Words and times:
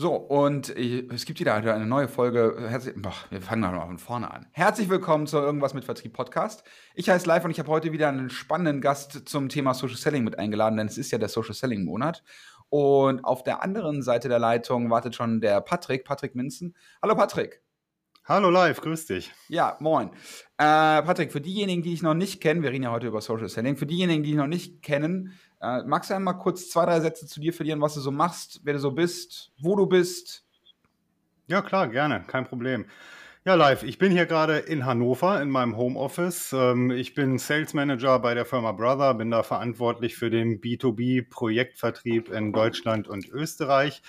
So, 0.00 0.14
und 0.14 0.70
es 0.70 1.26
gibt 1.26 1.40
wieder 1.40 1.52
eine 1.52 1.84
neue 1.84 2.08
Folge. 2.08 2.56
Herzlich, 2.70 2.94
boah, 2.96 3.12
wir 3.28 3.42
fangen 3.42 3.60
mal 3.60 3.86
von 3.86 3.98
vorne 3.98 4.30
an. 4.30 4.46
Herzlich 4.52 4.88
willkommen 4.88 5.26
zu 5.26 5.36
Irgendwas 5.36 5.74
mit 5.74 5.84
Vertrieb 5.84 6.14
Podcast. 6.14 6.64
Ich 6.94 7.10
heiße 7.10 7.26
Live 7.26 7.44
und 7.44 7.50
ich 7.50 7.58
habe 7.58 7.68
heute 7.68 7.92
wieder 7.92 8.08
einen 8.08 8.30
spannenden 8.30 8.80
Gast 8.80 9.28
zum 9.28 9.50
Thema 9.50 9.74
Social 9.74 9.98
Selling 9.98 10.24
mit 10.24 10.38
eingeladen, 10.38 10.78
denn 10.78 10.86
es 10.86 10.96
ist 10.96 11.10
ja 11.10 11.18
der 11.18 11.28
Social 11.28 11.52
Selling 11.52 11.84
Monat. 11.84 12.24
Und 12.70 13.22
auf 13.26 13.42
der 13.42 13.62
anderen 13.62 14.00
Seite 14.00 14.30
der 14.30 14.38
Leitung 14.38 14.88
wartet 14.88 15.16
schon 15.16 15.42
der 15.42 15.60
Patrick, 15.60 16.06
Patrick 16.06 16.34
Minzen. 16.34 16.74
Hallo 17.02 17.14
Patrick. 17.14 17.60
Hallo 18.24 18.48
Live, 18.48 18.80
grüß 18.80 19.04
dich. 19.04 19.32
Ja, 19.48 19.76
moin. 19.80 20.12
Äh, 20.56 21.02
Patrick, 21.02 21.30
für 21.30 21.42
diejenigen, 21.42 21.82
die 21.82 21.90
dich 21.90 22.02
noch 22.02 22.14
nicht 22.14 22.40
kennen, 22.40 22.62
wir 22.62 22.70
reden 22.70 22.84
ja 22.84 22.90
heute 22.90 23.08
über 23.08 23.20
Social 23.20 23.50
Selling, 23.50 23.76
für 23.76 23.86
diejenigen, 23.86 24.22
die 24.22 24.30
dich 24.30 24.38
noch 24.38 24.46
nicht 24.46 24.80
kennen, 24.82 25.38
äh, 25.60 25.82
magst 25.82 26.10
du 26.10 26.14
einmal 26.14 26.38
kurz 26.38 26.70
zwei, 26.70 26.86
drei 26.86 27.00
Sätze 27.00 27.26
zu 27.26 27.40
dir 27.40 27.52
verlieren, 27.52 27.80
was 27.80 27.94
du 27.94 28.00
so 28.00 28.10
machst, 28.10 28.60
wer 28.64 28.74
du 28.74 28.80
so 28.80 28.90
bist, 28.90 29.52
wo 29.60 29.76
du 29.76 29.86
bist? 29.86 30.44
Ja, 31.46 31.62
klar, 31.62 31.88
gerne, 31.88 32.24
kein 32.26 32.46
Problem. 32.46 32.86
Ja, 33.46 33.54
live. 33.54 33.84
Ich 33.84 33.96
bin 33.96 34.12
hier 34.12 34.26
gerade 34.26 34.58
in 34.58 34.84
Hannover 34.84 35.40
in 35.40 35.48
meinem 35.48 35.76
Homeoffice. 35.76 36.52
Ähm, 36.52 36.90
ich 36.90 37.14
bin 37.14 37.38
Sales 37.38 37.72
Manager 37.72 38.18
bei 38.18 38.34
der 38.34 38.44
Firma 38.44 38.72
Brother, 38.72 39.14
bin 39.14 39.30
da 39.30 39.42
verantwortlich 39.42 40.14
für 40.14 40.28
den 40.28 40.60
B2B-Projektvertrieb 40.60 42.30
in 42.30 42.52
Deutschland 42.52 43.08
und 43.08 43.28
Österreich. 43.30 44.02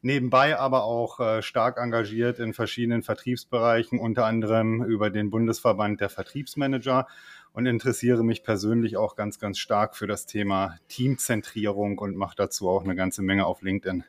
Nebenbei 0.00 0.58
aber 0.58 0.84
auch 0.84 1.20
äh, 1.20 1.42
stark 1.42 1.76
engagiert 1.76 2.38
in 2.38 2.54
verschiedenen 2.54 3.02
Vertriebsbereichen, 3.02 3.98
unter 3.98 4.24
anderem 4.24 4.82
über 4.82 5.10
den 5.10 5.28
Bundesverband 5.28 6.00
der 6.00 6.08
Vertriebsmanager 6.08 7.06
und 7.52 7.66
interessiere 7.66 8.24
mich 8.24 8.42
persönlich 8.42 8.96
auch 8.96 9.16
ganz, 9.16 9.38
ganz 9.38 9.58
stark 9.58 9.96
für 9.96 10.06
das 10.06 10.26
Thema 10.26 10.76
Teamzentrierung 10.88 11.98
und 11.98 12.16
mache 12.16 12.36
dazu 12.36 12.68
auch 12.68 12.84
eine 12.84 12.94
ganze 12.94 13.22
Menge 13.22 13.46
auf 13.46 13.62
LinkedIn. 13.62 14.04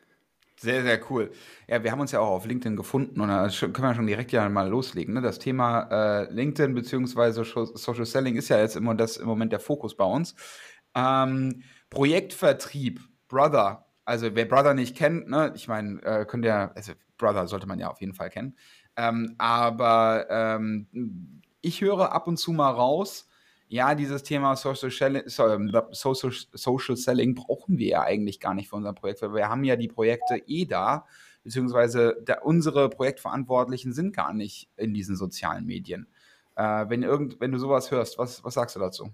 Sehr, 0.60 0.84
sehr 0.84 1.00
cool. 1.10 1.32
Ja, 1.68 1.82
wir 1.84 1.92
haben 1.92 2.02
uns 2.02 2.12
ja 2.12 2.20
auch 2.20 2.32
auf 2.32 2.46
LinkedIn 2.46 2.76
gefunden 2.76 3.22
und 3.22 3.30
da 3.30 3.48
können 3.48 3.82
wir 3.82 3.96
schon 3.96 4.08
direkt 4.08 4.34
ja 4.34 4.50
mal 4.50 4.68
loslegen. 4.68 5.14
Ne? 5.14 5.22
Das 5.22 5.40
Thema 5.40 5.88
äh, 5.90 6.34
LinkedIn 6.34 6.76
bzw. 6.76 7.44
Social 7.76 8.06
Selling 8.06 8.36
ist 8.36 8.50
ja 8.50 8.60
jetzt 8.60 8.76
immer 8.76 8.94
das 8.94 9.16
im 9.16 9.28
Moment 9.28 9.54
der 9.54 9.62
Fokus 9.62 9.96
bei 9.96 10.04
uns. 10.04 10.36
Ähm, 10.96 11.64
Projektvertrieb, 11.90 13.00
Brother, 13.30 13.86
also 14.04 14.36
wer 14.36 14.46
Brother 14.46 14.74
nicht 14.74 14.98
kennt, 14.98 15.30
ne, 15.30 15.54
ich 15.56 15.70
meine, 15.70 16.02
äh, 16.04 16.26
könnt 16.26 16.44
ihr, 16.44 16.76
also 16.76 16.92
Brother 17.18 17.48
sollte 17.48 17.68
man 17.68 17.80
ja 17.80 17.90
auf 17.90 18.02
jeden 18.02 18.14
Fall 18.14 18.30
kennen. 18.30 18.58
Ähm, 18.98 19.36
aber 19.38 20.26
ähm, 20.30 21.42
ich 21.62 21.80
höre 21.80 22.12
ab 22.12 22.28
und 22.28 22.36
zu 22.36 22.52
mal 22.52 22.72
raus, 22.72 23.29
ja, 23.70 23.94
dieses 23.94 24.24
Thema 24.24 24.56
Social, 24.56 24.92
ähm, 25.16 25.72
Social, 25.92 26.32
Social 26.54 26.98
Selling 26.98 27.36
brauchen 27.36 27.78
wir 27.78 27.88
ja 27.88 28.02
eigentlich 28.02 28.40
gar 28.40 28.56
nicht 28.56 28.68
für 28.68 28.76
unser 28.76 28.94
Projekt, 28.94 29.22
weil 29.22 29.36
wir 29.36 29.48
haben 29.48 29.64
ja 29.64 29.76
die 29.76 29.88
Projekte 29.88 30.42
eh 30.48 30.66
da, 30.66 31.06
beziehungsweise 31.44 32.18
der, 32.28 32.46
unsere 32.46 32.90
Projektverantwortlichen 32.90 33.94
sind 33.94 34.16
gar 34.16 34.34
nicht 34.34 34.70
in 34.76 34.96
diesen 34.96 35.16
sozialen 35.16 35.68
Medien. 35.68 36.08
Äh, 36.56 36.90
wenn, 36.90 37.04
irgend, 37.04 37.40
wenn 37.40 37.52
du 37.52 37.60
sowas 37.60 37.92
hörst, 37.92 38.18
was, 38.18 38.44
was 38.44 38.56
sagst 38.56 38.76
du 38.76 38.80
dazu? 38.80 39.14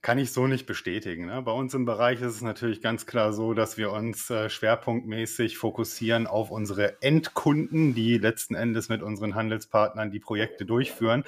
Kann 0.00 0.18
ich 0.18 0.32
so 0.32 0.46
nicht 0.46 0.66
bestätigen. 0.66 1.26
Ne? 1.26 1.42
Bei 1.42 1.52
uns 1.52 1.74
im 1.74 1.84
Bereich 1.84 2.22
ist 2.22 2.34
es 2.34 2.42
natürlich 2.42 2.80
ganz 2.80 3.04
klar 3.04 3.34
so, 3.34 3.52
dass 3.52 3.76
wir 3.76 3.92
uns 3.92 4.30
äh, 4.30 4.48
schwerpunktmäßig 4.48 5.58
fokussieren 5.58 6.26
auf 6.26 6.50
unsere 6.50 7.00
Endkunden, 7.02 7.94
die 7.94 8.16
letzten 8.16 8.54
Endes 8.54 8.88
mit 8.88 9.02
unseren 9.02 9.34
Handelspartnern 9.34 10.10
die 10.10 10.18
Projekte 10.18 10.64
durchführen. 10.64 11.24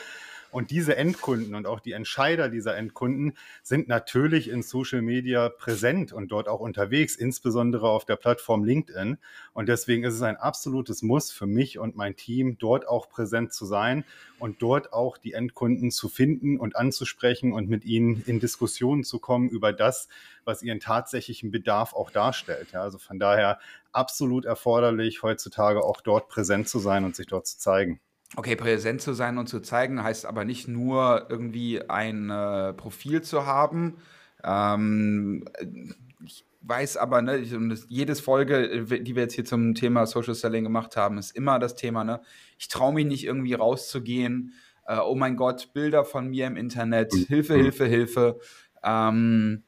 Und 0.55 0.71
diese 0.71 0.97
Endkunden 0.97 1.57
und 1.57 1.67
auch 1.67 1.81
die 1.81 1.91
Entscheider 1.91 2.49
dieser 2.49 2.77
Endkunden 2.77 3.37
sind 3.65 3.89
natürlich 3.89 4.49
in 4.49 4.63
Social 4.63 5.03
Media 5.03 5.49
präsent 5.49 6.13
und 6.13 6.29
dort 6.29 6.47
auch 6.47 6.61
unterwegs, 6.61 7.17
insbesondere 7.17 7.89
auf 7.89 8.05
der 8.05 8.15
Plattform 8.15 8.63
LinkedIn. 8.63 9.19
Und 9.53 9.69
deswegen 9.69 10.05
ist 10.05 10.15
es 10.15 10.23
ein 10.23 10.37
absolutes 10.37 11.03
Muss 11.03 11.33
für 11.33 11.47
mich 11.47 11.81
und 11.81 11.97
mein 11.97 12.15
Team, 12.15 12.57
dort 12.57 12.87
auch 12.87 13.09
präsent 13.09 13.53
zu 13.53 13.67
sein 13.67 14.05
und 14.39 14.63
dort 14.63 14.93
auch 14.93 15.19
die 15.19 15.33
Endkunden 15.33 15.91
zu 15.91 16.09
finden 16.09 16.61
und 16.61 16.77
anzusprechen 16.77 17.53
und 17.53 17.69
mit 17.69 17.85
ihnen 17.85 18.23
in 18.25 18.39
Diskussionen 18.39 19.03
zu 19.03 19.19
kommen 19.19 19.49
über 19.49 19.73
das, 19.73 20.07
was 20.45 20.63
ihren 20.63 20.79
tatsächlichen 20.79 21.51
Bedarf 21.51 21.95
auch 21.95 22.13
darstellt. 22.13 22.69
Ja, 22.71 22.83
also 22.83 22.99
von 22.99 23.19
daher 23.19 23.59
absolut 23.91 24.45
erforderlich, 24.45 25.25
heutzutage 25.25 25.83
auch 25.83 26.01
dort 26.01 26.29
präsent 26.29 26.69
zu 26.69 26.79
sein 26.79 27.05
und 27.05 27.17
sich 27.17 27.27
dort 27.27 27.49
zu 27.49 27.59
zeigen. 27.59 27.99
Okay, 28.37 28.57
präsent 28.57 29.01
zu 29.01 29.13
sein 29.13 29.39
und 29.39 29.49
zu 29.49 29.61
zeigen, 29.61 30.03
heißt 30.03 30.27
aber 30.27 30.45
nicht 30.45 30.67
nur 30.67 31.27
irgendwie 31.29 31.89
ein 31.89 32.31
äh, 32.31 32.73
Profil 32.73 33.23
zu 33.23 33.47
haben. 33.47 33.99
Ähm, 34.43 35.45
ich 36.25 36.45
weiß 36.63 36.97
aber, 36.97 37.23
ne, 37.23 37.37
ich, 37.39 37.55
jedes 37.89 38.21
Folge, 38.21 38.57
äh, 38.57 39.01
die 39.01 39.15
wir 39.15 39.23
jetzt 39.23 39.35
hier 39.35 39.45
zum 39.45 39.75
Thema 39.75 40.07
Social 40.07 40.35
Selling 40.35 40.65
gemacht 40.65 40.97
haben, 40.97 41.19
ist 41.19 41.37
immer 41.37 41.59
das 41.59 41.77
Thema, 41.77 42.03
ne? 42.03 42.21
Ich 42.59 42.69
traue 42.69 42.93
mich 42.93 43.07
nicht 43.07 43.25
irgendwie 43.25 43.55
rauszugehen. 43.55 44.55
Äh, 44.87 44.99
oh 44.99 45.15
mein 45.15 45.37
Gott, 45.37 45.73
Bilder 45.73 46.05
von 46.05 46.29
mir 46.29 46.47
im 46.47 46.57
Internet, 46.57 47.13
mhm. 47.13 47.27
Hilfe, 47.27 47.55
Hilfe, 47.55 47.87
Hilfe. 47.87 48.41
Ähm, 48.83 49.63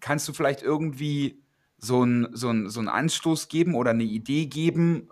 kannst 0.00 0.26
du 0.26 0.32
vielleicht 0.32 0.62
irgendwie 0.62 1.42
so 1.78 2.02
einen 2.02 2.34
so 2.34 2.68
so 2.68 2.80
einen 2.80 2.88
Anstoß 2.88 3.48
geben 3.48 3.74
oder 3.74 3.90
eine 3.90 4.04
Idee 4.04 4.46
geben, 4.46 5.08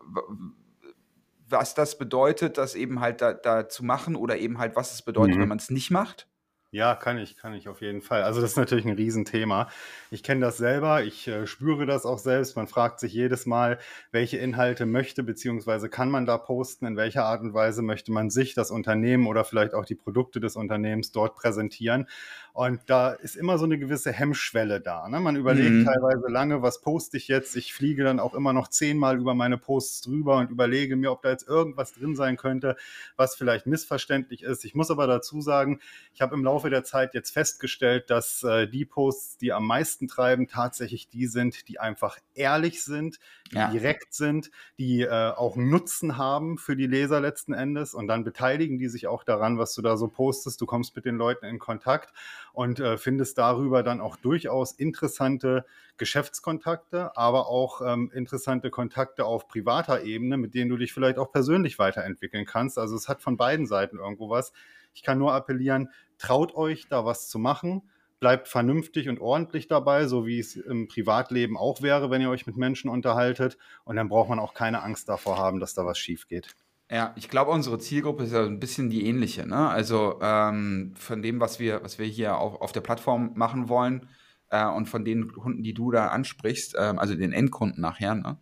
was 1.51 1.75
das 1.75 1.99
bedeutet, 1.99 2.59
das 2.59 2.75
eben 2.75 3.01
halt 3.01 3.21
da, 3.21 3.33
da 3.33 3.69
zu 3.69 3.85
machen 3.85 4.17
oder 4.17 4.39
eben 4.39 4.59
halt, 4.59 4.77
was 4.77 4.93
es 4.93 5.03
bedeutet, 5.03 5.37
mhm. 5.37 5.43
wenn 5.43 5.49
man 5.49 5.59
es 5.59 5.71
nicht 5.71 5.91
macht? 5.91 6.30
Ja, 6.73 6.95
kann 6.95 7.19
ich, 7.19 7.37
kann 7.37 7.53
ich 7.53 7.69
auf 7.69 7.81
jeden 7.81 8.01
Fall. 8.01 8.23
Also 8.23 8.41
das 8.41 8.53
ist 8.53 8.57
natürlich 8.57 8.85
ein 8.85 8.95
Riesenthema. 8.95 9.69
Ich 10.13 10.23
kenne 10.23 10.41
das 10.41 10.57
selber, 10.57 11.03
ich 11.03 11.27
äh, 11.27 11.49
spüre 11.49 11.85
das 11.85 12.07
auch 12.07 12.19
selbst. 12.19 12.55
Man 12.55 12.69
fragt 12.69 13.01
sich 13.01 13.13
jedes 13.13 13.45
Mal, 13.45 13.81
welche 14.13 14.37
Inhalte 14.37 14.87
möchte 14.87 15.25
beziehungsweise 15.25 15.89
kann 15.89 16.13
man 16.13 16.27
da 16.27 16.39
posten, 16.39 16.87
in 16.87 16.97
welcher 16.97 17.25
Art 17.25 17.41
und 17.41 17.55
Weise 17.55 17.83
möchte 17.83 18.13
man 18.13 18.31
sich, 18.31 18.55
das 18.55 18.71
Unternehmen 18.71 19.27
oder 19.27 19.45
vielleicht 19.45 19.75
auch 19.75 19.85
die 19.85 19.97
Produkte 19.97 20.39
des 20.39 20.55
Unternehmens 20.55 21.11
dort 21.11 21.35
präsentieren. 21.35 22.07
Und 22.53 22.81
da 22.87 23.13
ist 23.13 23.37
immer 23.37 23.59
so 23.59 23.65
eine 23.65 23.79
gewisse 23.79 24.13
Hemmschwelle 24.13 24.81
da. 24.81 25.09
Ne? 25.09 25.21
Man 25.21 25.37
überlegt 25.37 25.71
mhm. 25.71 25.85
teilweise 25.85 26.29
lange, 26.29 26.63
was 26.63 26.81
poste 26.81 27.17
ich 27.17 27.29
jetzt? 27.29 27.57
Ich 27.57 27.73
fliege 27.73 28.05
dann 28.05 28.21
auch 28.21 28.35
immer 28.35 28.53
noch 28.53 28.69
zehnmal 28.69 29.19
über 29.19 29.35
meine 29.35 29.57
Posts 29.57 30.03
drüber 30.03 30.37
und 30.37 30.51
überlege 30.51 30.97
mir, 30.97 31.11
ob 31.11 31.23
da 31.23 31.31
jetzt 31.31 31.49
irgendwas 31.49 31.95
drin 31.95 32.17
sein 32.17 32.37
könnte, 32.37 32.77
was 33.17 33.35
vielleicht 33.35 33.67
missverständlich 33.67 34.43
ist. 34.43 34.65
Ich 34.65 34.75
muss 34.75 34.91
aber 34.91 35.07
dazu 35.07 35.41
sagen, 35.41 35.81
ich 36.13 36.21
habe 36.21 36.35
im 36.35 36.45
Laufe 36.45 36.60
der 36.69 36.85
Zeit 36.85 37.15
jetzt 37.15 37.31
festgestellt, 37.31 38.11
dass 38.11 38.43
äh, 38.43 38.69
die 38.69 38.85
Posts, 38.85 39.39
die 39.39 39.53
am 39.53 39.67
meisten 39.67 40.09
treiben, 40.09 40.49
tatsächlich 40.49 41.09
die 41.09 41.27
sind, 41.27 41.69
die 41.69 41.81
einfach 41.81 42.19
ehrlich 42.35 42.85
sind, 42.85 43.19
die 43.51 43.57
ja. 43.57 43.71
direkt 43.71 44.13
sind, 44.13 44.51
die 44.79 45.03
äh, 45.03 45.31
auch 45.31 45.57
Nutzen 45.57 46.19
haben 46.19 46.59
für 46.59 46.77
die 46.77 46.87
Leser 46.87 47.21
letzten 47.21 47.55
Endes. 47.55 47.95
Und 47.95 48.09
dann 48.09 48.25
beteiligen 48.25 48.79
die 48.79 48.89
sich 48.89 49.07
auch 49.07 49.25
daran, 49.25 49.57
was 49.57 49.75
du 49.75 49.81
da 49.81 49.97
so 49.97 50.09
postest. 50.09 50.61
Du 50.61 50.67
kommst 50.67 50.95
mit 50.97 51.07
den 51.07 51.17
Leuten 51.17 51.47
in 51.47 51.59
Kontakt 51.59 52.13
und 52.53 52.81
äh, 52.81 52.99
findest 52.99 53.39
darüber 53.39 53.83
dann 53.83 54.01
auch 54.01 54.17
durchaus 54.17 54.73
interessante 54.73 55.65
Geschäftskontakte, 55.97 57.17
aber 57.17 57.49
auch 57.49 57.83
ähm, 57.87 58.11
interessante 58.15 58.71
Kontakte 58.71 59.25
auf 59.25 59.49
privater 59.49 60.03
Ebene, 60.03 60.37
mit 60.37 60.55
denen 60.55 60.71
du 60.71 60.77
dich 60.77 60.93
vielleicht 60.93 61.19
auch 61.19 61.33
persönlich 61.33 61.79
weiterentwickeln 61.79 62.47
kannst. 62.47 62.79
Also 62.79 62.97
es 62.97 63.09
hat 63.09 63.23
von 63.23 63.37
beiden 63.37 63.67
Seiten 63.67 63.99
irgendwo 63.99 64.31
was. 64.31 64.53
Ich 64.95 65.03
kann 65.03 65.19
nur 65.19 65.35
appellieren, 65.35 65.91
traut 66.19 66.55
euch 66.55 66.89
da 66.89 67.05
was 67.05 67.29
zu 67.29 67.39
machen 67.39 67.83
bleibt 68.21 68.49
vernünftig 68.49 69.09
und 69.09 69.19
ordentlich 69.19 69.67
dabei, 69.67 70.07
so 70.07 70.27
wie 70.27 70.39
es 70.39 70.55
im 70.55 70.87
Privatleben 70.89 71.57
auch 71.57 71.83
wäre, 71.83 72.11
wenn 72.11 72.21
ihr 72.21 72.31
euch 72.31 72.47
mit 72.47 72.57
Menschen 72.57 72.91
unterhaltet. 72.91 73.57
Und 73.85 73.97
dann 73.97 74.09
braucht 74.09 74.29
man 74.29 74.39
auch 74.39 74.55
keine 74.55 74.83
Angst 74.83 75.09
davor 75.09 75.39
haben, 75.39 75.59
dass 75.59 75.75
da 75.75 75.87
was 75.87 75.99
schief 75.99 76.29
geht. 76.29 76.55
Ja, 76.91 77.13
ich 77.17 77.29
glaube, 77.29 77.53
unsere 77.53 77.79
Zielgruppe 77.79 78.25
ist 78.25 78.33
ja 78.33 78.45
ein 78.45 78.59
bisschen 78.59 78.91
die 78.91 79.07
ähnliche. 79.07 79.47
Ne? 79.47 79.69
Also 79.69 80.19
ähm, 80.21 80.93
von 80.97 81.23
dem, 81.23 81.39
was 81.39 81.61
wir, 81.61 81.85
was 81.85 82.01
wir 82.01 82.07
hier 82.07 82.37
auf, 82.37 82.61
auf 82.61 82.73
der 82.73 82.81
Plattform 82.81 83.33
machen 83.37 83.69
wollen 83.69 84.09
äh, 84.51 84.67
und 84.67 84.89
von 84.89 85.05
den 85.05 85.33
Kunden, 85.33 85.63
die 85.63 85.73
du 85.73 85.93
da 85.93 86.09
ansprichst, 86.09 86.75
ähm, 86.77 86.99
also 86.99 87.15
den 87.15 87.33
Endkunden 87.33 87.81
nachher. 87.81 88.17
Ne? 88.17 88.39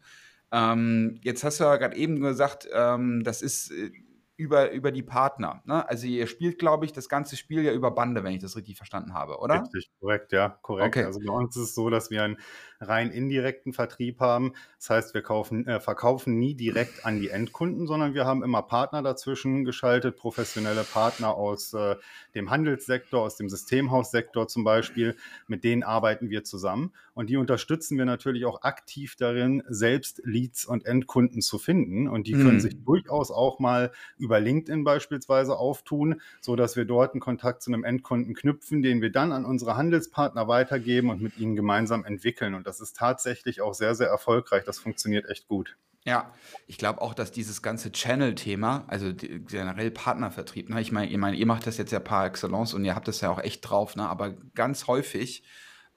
Ähm, 0.51 1.21
jetzt 1.23 1.45
hast 1.45 1.61
du 1.61 1.65
ja 1.65 1.77
gerade 1.77 1.97
eben 1.97 2.21
gesagt, 2.21 2.67
ähm, 2.73 3.23
das 3.23 3.43
ist 3.43 3.71
äh, 3.71 3.91
über, 4.39 4.71
über 4.71 4.93
die 4.93 5.03
Partner. 5.03 5.61
Ne? 5.67 5.87
Also 5.87 6.07
ihr 6.07 6.27
spielt, 6.27 6.59
glaube 6.59 6.87
ich, 6.87 6.93
das 6.93 7.09
ganze 7.09 7.37
Spiel 7.37 7.63
ja 7.63 7.73
über 7.73 7.91
Bande, 7.91 8.23
wenn 8.25 8.33
ich 8.33 8.41
das 8.41 8.57
richtig 8.57 8.77
verstanden 8.77 9.13
habe, 9.13 9.39
oder? 9.39 9.63
Richtig, 9.63 9.91
korrekt, 10.01 10.33
ja, 10.33 10.59
korrekt. 10.63 10.97
Okay. 10.97 11.05
Also 11.05 11.21
bei 11.21 11.33
uns 11.33 11.57
ist 11.57 11.63
es 11.65 11.75
so, 11.75 11.91
dass 11.91 12.11
wir 12.11 12.23
einen 12.23 12.39
rein 12.81 13.11
indirekten 13.11 13.73
Vertrieb 13.73 14.21
haben. 14.21 14.53
Das 14.79 14.91
heißt, 14.91 15.15
wir 15.15 15.23
kaufen, 15.23 15.67
äh, 15.67 15.81
verkaufen 15.81 16.39
nie 16.39 16.55
direkt 16.55 17.05
an 17.05 17.21
die 17.21 17.29
Endkunden, 17.29 17.87
sondern 17.87 18.15
wir 18.15 18.25
haben 18.25 18.43
immer 18.43 18.63
Partner 18.63 19.03
dazwischen 19.03 19.65
geschaltet, 19.65 20.17
professionelle 20.17 20.85
Partner 20.85 21.35
aus 21.35 21.75
äh, 21.75 21.97
dem 22.35 22.51
Handelssektor, 22.51 23.23
aus 23.23 23.37
dem 23.37 23.49
Systemhaussektor 23.49 24.49
zum 24.49 24.65
Beispiel. 24.65 25.17
Mit 25.47 25.65
denen 25.65 25.83
arbeiten 25.83 26.31
wir 26.31 26.45
zusammen 26.45 26.93
und 27.19 27.31
die 27.31 27.37
unterstützen 27.37 27.99
wir 27.99 28.05
natürlich 28.05 28.45
auch 28.45 28.63
aktiv 28.63 29.17
darin, 29.17 29.65
selbst 29.69 30.23
Leads 30.25 30.65
und 30.65 30.87
Endkunden 30.87 31.43
zu 31.43 31.59
finden. 31.59 32.07
Und 32.07 32.29
die 32.29 32.33
können 32.35 32.55
mhm. 32.55 32.61
sich 32.61 32.85
durchaus 32.85 33.33
auch 33.33 33.59
mal 33.59 33.91
über 34.19 34.39
LinkedIn 34.39 34.85
beispielsweise 34.85 35.59
auftun, 35.59 36.21
so 36.41 36.55
dass 36.55 36.77
wir 36.77 36.85
dort 36.85 37.15
einen 37.15 37.21
Kontakt 37.21 37.65
zu 37.65 37.73
einem 37.73 37.83
Endkunden 37.83 38.37
knüpfen, 38.37 38.83
den 38.83 39.03
wir 39.03 39.11
dann 39.11 39.33
an 39.33 39.45
unsere 39.45 39.77
Handelspartner 39.77 40.47
weitergeben 40.47 41.11
und 41.11 41.21
mit 41.21 41.37
ihnen 41.39 41.57
gemeinsam 41.57 42.05
entwickeln. 42.05 42.55
Und 42.55 42.68
das 42.69 42.81
ist 42.81 42.97
tatsächlich 42.97 43.61
auch 43.61 43.75
sehr, 43.75 43.95
sehr 43.95 44.09
erfolgreich. 44.09 44.65
Das 44.65 44.79
funktioniert 44.79 45.29
echt 45.29 45.49
gut. 45.49 45.77
Ja, 46.05 46.33
ich 46.67 46.79
glaube 46.79 47.03
auch, 47.03 47.13
dass 47.13 47.33
dieses 47.33 47.61
ganze 47.61 47.91
Channel-Thema, 47.91 48.85
also 48.87 49.13
die, 49.13 49.41
generell 49.41 49.91
Partnervertrieb, 49.91 50.71
ne, 50.71 50.81
ich 50.81 50.93
meine, 50.93 51.11
ich 51.11 51.17
mein, 51.17 51.35
ihr 51.35 51.47
macht 51.47 51.67
das 51.67 51.77
jetzt 51.77 51.91
ja 51.91 52.01
par 52.01 52.27
excellence 52.27 52.73
und 52.73 52.85
ihr 52.85 52.95
habt 52.95 53.09
das 53.09 53.21
ja 53.21 53.31
auch 53.31 53.41
echt 53.41 53.69
drauf, 53.69 53.97
ne, 53.97 54.09
aber 54.09 54.33
ganz 54.55 54.87
häufig 54.87 55.43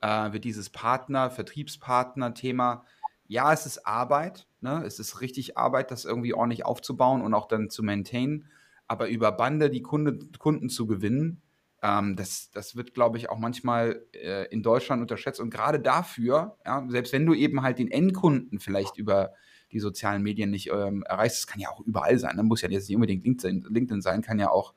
äh, 0.02 0.34
wird 0.34 0.44
dieses 0.44 0.70
Partner, 0.70 1.30
Vertriebspartner-Thema, 1.30 2.84
ja, 3.28 3.54
es 3.54 3.66
ist 3.66 3.86
Arbeit, 3.86 4.48
ne, 4.60 4.84
es 4.86 5.00
ist 5.00 5.22
richtig 5.22 5.58
Arbeit, 5.58 5.92
das 5.92 6.04
irgendwie 6.04 6.34
ordentlich 6.34 6.66
aufzubauen 6.66 7.22
und 7.22 7.34
auch 7.34 7.48
dann 7.48 7.70
zu 7.70 7.84
maintainen, 7.84 8.50
aber 8.88 9.08
über 9.08 9.32
Bande 9.32 9.70
die 9.70 9.82
Kunde, 9.82 10.20
Kunden 10.40 10.70
zu 10.70 10.88
gewinnen, 10.88 11.42
ähm, 11.82 12.16
das, 12.16 12.52
das 12.52 12.76
wird, 12.76 12.94
glaube 12.94 13.18
ich, 13.18 13.30
auch 13.30 13.40
manchmal 13.40 14.06
äh, 14.14 14.48
in 14.48 14.64
Deutschland 14.64 15.02
unterschätzt 15.02 15.40
und 15.40 15.50
gerade 15.50 15.80
dafür, 15.80 16.58
ja, 16.66 16.86
selbst 16.90 17.14
wenn 17.14 17.26
du 17.26 17.34
eben 17.34 17.62
halt 17.62 17.80
den 17.80 17.90
Endkunden 17.90 18.60
vielleicht 18.60 18.98
über 18.98 19.34
die 19.72 19.80
sozialen 19.80 20.22
Medien 20.22 20.52
nicht 20.52 20.70
ähm, 20.70 21.04
erreichst. 21.04 21.38
Das 21.38 21.48
kann 21.48 21.62
ja 21.62 21.70
auch 21.70 21.80
überall 21.82 22.20
sein. 22.20 22.36
Ne? 22.36 22.44
Muss 22.44 22.62
ja 22.62 22.70
jetzt 22.70 22.90
nicht 22.90 22.96
unbedingt 22.96 23.24
LinkedIn, 23.24 23.66
LinkedIn 23.70 24.02
sein, 24.02 24.22
kann 24.22 24.40
ja 24.40 24.50
auch 24.50 24.74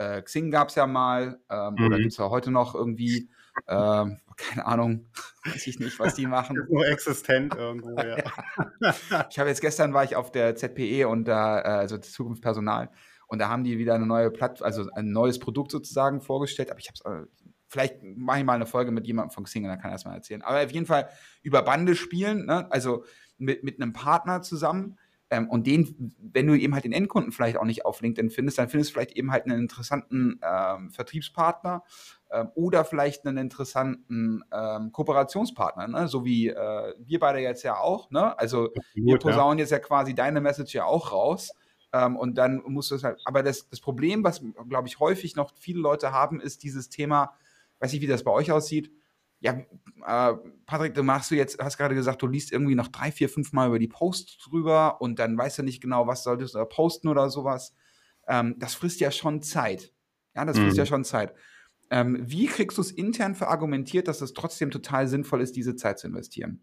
äh, 0.00 0.22
Xing 0.22 0.50
gab 0.50 0.70
es 0.70 0.76
ja 0.76 0.86
mal 0.86 1.38
ähm, 1.50 1.74
mhm. 1.76 1.86
oder 1.86 1.98
gibt 1.98 2.12
es 2.12 2.16
ja 2.16 2.30
heute 2.30 2.50
noch 2.50 2.74
irgendwie, 2.74 3.28
ähm, 3.68 4.18
keine 4.36 4.66
Ahnung, 4.66 5.06
weiß 5.44 5.66
ich 5.66 5.78
nicht, 5.78 5.98
was 6.00 6.14
die 6.14 6.26
machen. 6.26 6.58
Nur 6.70 6.86
existent 6.88 7.54
irgendwo, 7.54 7.96
ja. 8.00 9.26
ich 9.28 9.38
habe 9.38 9.50
jetzt 9.50 9.60
gestern 9.60 9.92
war 9.92 10.04
ich 10.04 10.16
auf 10.16 10.32
der 10.32 10.56
ZPE 10.56 11.06
und 11.06 11.26
da, 11.26 11.60
äh, 11.60 11.64
also 11.64 11.98
Zukunftspersonal, 11.98 12.90
und 13.30 13.38
da 13.38 13.48
haben 13.48 13.62
die 13.62 13.78
wieder 13.78 13.94
eine 13.94 14.06
neue 14.06 14.30
Plattform, 14.30 14.66
also 14.66 14.90
ein 14.92 15.12
neues 15.12 15.38
Produkt 15.38 15.70
sozusagen 15.70 16.20
vorgestellt, 16.20 16.70
aber 16.70 16.80
ich 16.80 16.88
habe 16.88 16.96
es 16.96 17.04
äh, 17.04 17.26
vielleicht 17.68 18.02
mache 18.02 18.40
ich 18.40 18.44
mal 18.44 18.54
eine 18.54 18.66
Folge 18.66 18.90
mit 18.90 19.06
jemandem 19.06 19.30
von 19.30 19.44
Xing 19.44 19.62
und 19.62 19.70
dann 19.70 19.78
kann 19.78 19.92
er 19.92 19.94
das 19.94 20.04
mal 20.04 20.14
erzählen. 20.14 20.42
Aber 20.42 20.62
auf 20.62 20.72
jeden 20.72 20.86
Fall 20.86 21.08
über 21.42 21.62
Bande 21.62 21.94
spielen, 21.94 22.46
ne? 22.46 22.70
also 22.72 23.04
mit, 23.38 23.62
mit 23.62 23.80
einem 23.80 23.92
Partner 23.92 24.42
zusammen. 24.42 24.98
Ähm, 25.30 25.48
und 25.48 25.68
den, 25.68 26.12
wenn 26.18 26.48
du 26.48 26.58
eben 26.58 26.74
halt 26.74 26.82
den 26.82 26.92
Endkunden 26.92 27.30
vielleicht 27.30 27.56
auch 27.56 27.64
nicht 27.64 27.84
auf 27.84 28.00
LinkedIn 28.00 28.30
findest, 28.30 28.58
dann 28.58 28.68
findest 28.68 28.90
du 28.90 28.94
vielleicht 28.94 29.12
eben 29.12 29.30
halt 29.30 29.44
einen 29.44 29.60
interessanten 29.60 30.40
ähm, 30.42 30.90
Vertriebspartner 30.90 31.84
ähm, 32.32 32.50
oder 32.56 32.84
vielleicht 32.84 33.24
einen 33.24 33.36
interessanten 33.36 34.42
ähm, 34.52 34.90
Kooperationspartner, 34.90 35.86
ne? 35.86 36.08
so 36.08 36.24
wie 36.24 36.48
äh, 36.48 36.94
wir 36.98 37.20
beide 37.20 37.38
jetzt 37.38 37.62
ja 37.62 37.76
auch. 37.76 38.10
Ne? 38.10 38.36
Also 38.36 38.64
Absolut, 38.64 38.82
wir 38.94 39.18
posaunen 39.18 39.58
ja. 39.58 39.62
jetzt 39.62 39.70
ja 39.70 39.78
quasi 39.78 40.16
deine 40.16 40.40
Message 40.40 40.74
ja 40.74 40.86
auch 40.86 41.12
raus. 41.12 41.52
Ähm, 41.92 42.16
und 42.16 42.36
dann 42.36 42.62
musst 42.66 42.90
du 42.90 42.94
es 42.94 43.04
halt, 43.04 43.20
aber 43.24 43.42
das, 43.42 43.68
das 43.68 43.80
Problem, 43.80 44.22
was, 44.22 44.42
glaube 44.68 44.88
ich, 44.88 45.00
häufig 45.00 45.36
noch 45.36 45.52
viele 45.58 45.80
Leute 45.80 46.12
haben, 46.12 46.40
ist 46.40 46.62
dieses 46.62 46.88
Thema, 46.88 47.34
weiß 47.80 47.92
nicht, 47.92 48.02
wie 48.02 48.06
das 48.06 48.24
bei 48.24 48.30
euch 48.30 48.52
aussieht, 48.52 48.92
ja, 49.40 49.52
äh, 50.06 50.34
Patrick, 50.66 50.94
du 50.94 51.02
machst 51.02 51.30
du 51.30 51.34
jetzt, 51.34 51.58
hast 51.58 51.78
gerade 51.78 51.94
gesagt, 51.94 52.20
du 52.20 52.26
liest 52.26 52.52
irgendwie 52.52 52.74
noch 52.74 52.88
drei, 52.88 53.10
vier, 53.10 53.28
fünf 53.28 53.52
Mal 53.52 53.68
über 53.68 53.78
die 53.78 53.88
Posts 53.88 54.38
drüber 54.38 55.00
und 55.00 55.18
dann 55.18 55.36
weißt 55.36 55.58
du 55.58 55.62
nicht 55.62 55.80
genau, 55.80 56.06
was 56.06 56.22
solltest 56.22 56.54
du 56.54 56.64
posten 56.66 57.08
oder 57.08 57.30
sowas. 57.30 57.74
Ähm, 58.28 58.56
das 58.58 58.74
frisst 58.74 59.00
ja 59.00 59.10
schon 59.10 59.40
Zeit. 59.40 59.92
Ja, 60.34 60.44
das 60.44 60.58
frisst 60.58 60.76
mhm. 60.76 60.78
ja 60.78 60.86
schon 60.86 61.04
Zeit. 61.04 61.34
Ähm, 61.90 62.18
wie 62.20 62.46
kriegst 62.46 62.76
du 62.76 62.82
es 62.82 62.92
intern 62.92 63.34
verargumentiert, 63.34 64.08
dass 64.08 64.20
es 64.20 64.34
trotzdem 64.34 64.70
total 64.70 65.08
sinnvoll 65.08 65.40
ist, 65.40 65.56
diese 65.56 65.74
Zeit 65.74 65.98
zu 65.98 66.06
investieren? 66.06 66.62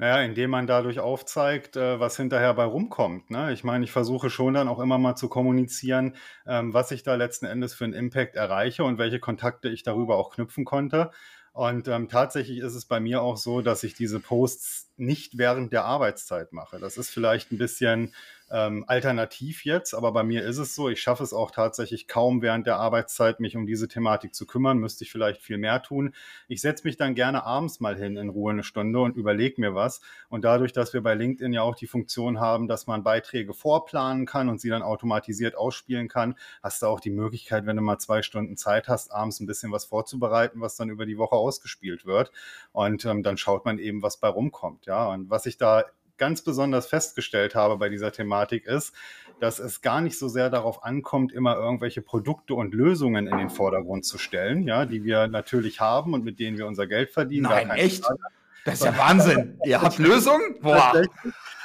Naja, 0.00 0.22
indem 0.22 0.50
man 0.50 0.68
dadurch 0.68 1.00
aufzeigt, 1.00 1.76
äh, 1.76 1.98
was 1.98 2.16
hinterher 2.16 2.54
bei 2.54 2.64
rumkommt. 2.64 3.30
Ne? 3.30 3.52
Ich 3.52 3.64
meine, 3.64 3.84
ich 3.84 3.90
versuche 3.90 4.30
schon 4.30 4.54
dann 4.54 4.68
auch 4.68 4.78
immer 4.78 4.96
mal 4.96 5.16
zu 5.16 5.28
kommunizieren, 5.28 6.14
ähm, 6.46 6.72
was 6.72 6.92
ich 6.92 7.02
da 7.02 7.16
letzten 7.16 7.46
Endes 7.46 7.74
für 7.74 7.84
einen 7.84 7.94
Impact 7.94 8.36
erreiche 8.36 8.84
und 8.84 8.98
welche 8.98 9.18
Kontakte 9.18 9.68
ich 9.68 9.82
darüber 9.82 10.16
auch 10.16 10.30
knüpfen 10.30 10.64
konnte. 10.64 11.10
Und 11.52 11.88
ähm, 11.88 12.08
tatsächlich 12.08 12.58
ist 12.58 12.76
es 12.76 12.84
bei 12.84 13.00
mir 13.00 13.22
auch 13.22 13.36
so, 13.36 13.60
dass 13.60 13.82
ich 13.82 13.94
diese 13.94 14.20
Posts 14.20 14.87
nicht 14.98 15.38
während 15.38 15.72
der 15.72 15.84
Arbeitszeit 15.84 16.52
mache. 16.52 16.78
Das 16.78 16.96
ist 16.96 17.10
vielleicht 17.10 17.52
ein 17.52 17.58
bisschen 17.58 18.12
ähm, 18.50 18.84
alternativ 18.86 19.64
jetzt, 19.64 19.94
aber 19.94 20.12
bei 20.12 20.22
mir 20.22 20.44
ist 20.44 20.58
es 20.58 20.74
so, 20.74 20.88
ich 20.88 21.02
schaffe 21.02 21.22
es 21.22 21.32
auch 21.32 21.50
tatsächlich 21.50 22.08
kaum 22.08 22.40
während 22.40 22.66
der 22.66 22.76
Arbeitszeit, 22.76 23.40
mich 23.40 23.56
um 23.56 23.66
diese 23.66 23.88
Thematik 23.88 24.34
zu 24.34 24.46
kümmern, 24.46 24.78
müsste 24.78 25.04
ich 25.04 25.12
vielleicht 25.12 25.42
viel 25.42 25.58
mehr 25.58 25.82
tun. 25.82 26.14
Ich 26.46 26.62
setze 26.62 26.84
mich 26.84 26.96
dann 26.96 27.14
gerne 27.14 27.44
abends 27.44 27.80
mal 27.80 27.96
hin 27.96 28.16
in 28.16 28.30
Ruhe 28.30 28.52
eine 28.52 28.62
Stunde 28.62 29.00
und 29.00 29.16
überlege 29.16 29.60
mir 29.60 29.74
was. 29.74 30.00
Und 30.28 30.44
dadurch, 30.44 30.72
dass 30.72 30.94
wir 30.94 31.02
bei 31.02 31.14
LinkedIn 31.14 31.52
ja 31.52 31.62
auch 31.62 31.74
die 31.74 31.86
Funktion 31.86 32.40
haben, 32.40 32.68
dass 32.68 32.86
man 32.86 33.02
Beiträge 33.02 33.52
vorplanen 33.52 34.24
kann 34.24 34.48
und 34.48 34.60
sie 34.60 34.70
dann 34.70 34.82
automatisiert 34.82 35.54
ausspielen 35.54 36.08
kann, 36.08 36.34
hast 36.62 36.82
du 36.82 36.86
auch 36.86 37.00
die 37.00 37.10
Möglichkeit, 37.10 37.66
wenn 37.66 37.76
du 37.76 37.82
mal 37.82 37.98
zwei 37.98 38.22
Stunden 38.22 38.56
Zeit 38.56 38.88
hast, 38.88 39.12
abends 39.12 39.40
ein 39.40 39.46
bisschen 39.46 39.72
was 39.72 39.84
vorzubereiten, 39.84 40.60
was 40.60 40.76
dann 40.76 40.88
über 40.88 41.04
die 41.04 41.18
Woche 41.18 41.36
ausgespielt 41.36 42.06
wird. 42.06 42.32
Und 42.72 43.04
ähm, 43.04 43.22
dann 43.22 43.36
schaut 43.36 43.66
man 43.66 43.78
eben, 43.78 44.02
was 44.02 44.16
bei 44.16 44.28
rumkommt. 44.28 44.86
Ja, 44.88 45.06
und 45.08 45.30
was 45.30 45.46
ich 45.46 45.56
da 45.56 45.84
ganz 46.16 46.42
besonders 46.42 46.88
festgestellt 46.88 47.54
habe 47.54 47.76
bei 47.78 47.88
dieser 47.88 48.10
Thematik 48.10 48.66
ist, 48.66 48.92
dass 49.40 49.60
es 49.60 49.82
gar 49.82 50.00
nicht 50.00 50.18
so 50.18 50.28
sehr 50.28 50.50
darauf 50.50 50.82
ankommt, 50.82 51.32
immer 51.32 51.56
irgendwelche 51.56 52.02
Produkte 52.02 52.54
und 52.54 52.74
Lösungen 52.74 53.28
in 53.28 53.38
den 53.38 53.50
Vordergrund 53.50 54.04
zu 54.04 54.18
stellen, 54.18 54.64
ja, 54.64 54.84
die 54.84 55.04
wir 55.04 55.28
natürlich 55.28 55.80
haben 55.80 56.12
und 56.14 56.24
mit 56.24 56.40
denen 56.40 56.58
wir 56.58 56.66
unser 56.66 56.86
Geld 56.88 57.10
verdienen. 57.10 57.44
Nein, 57.44 57.70
echt? 57.70 58.04
Frage. 58.04 58.18
Das 58.64 58.74
ist 58.74 58.84
ja 58.84 58.98
Wahnsinn. 58.98 59.58
Ihr 59.64 59.80
habt 59.80 59.98
Lösungen? 59.98 60.58
Boah. 60.60 61.02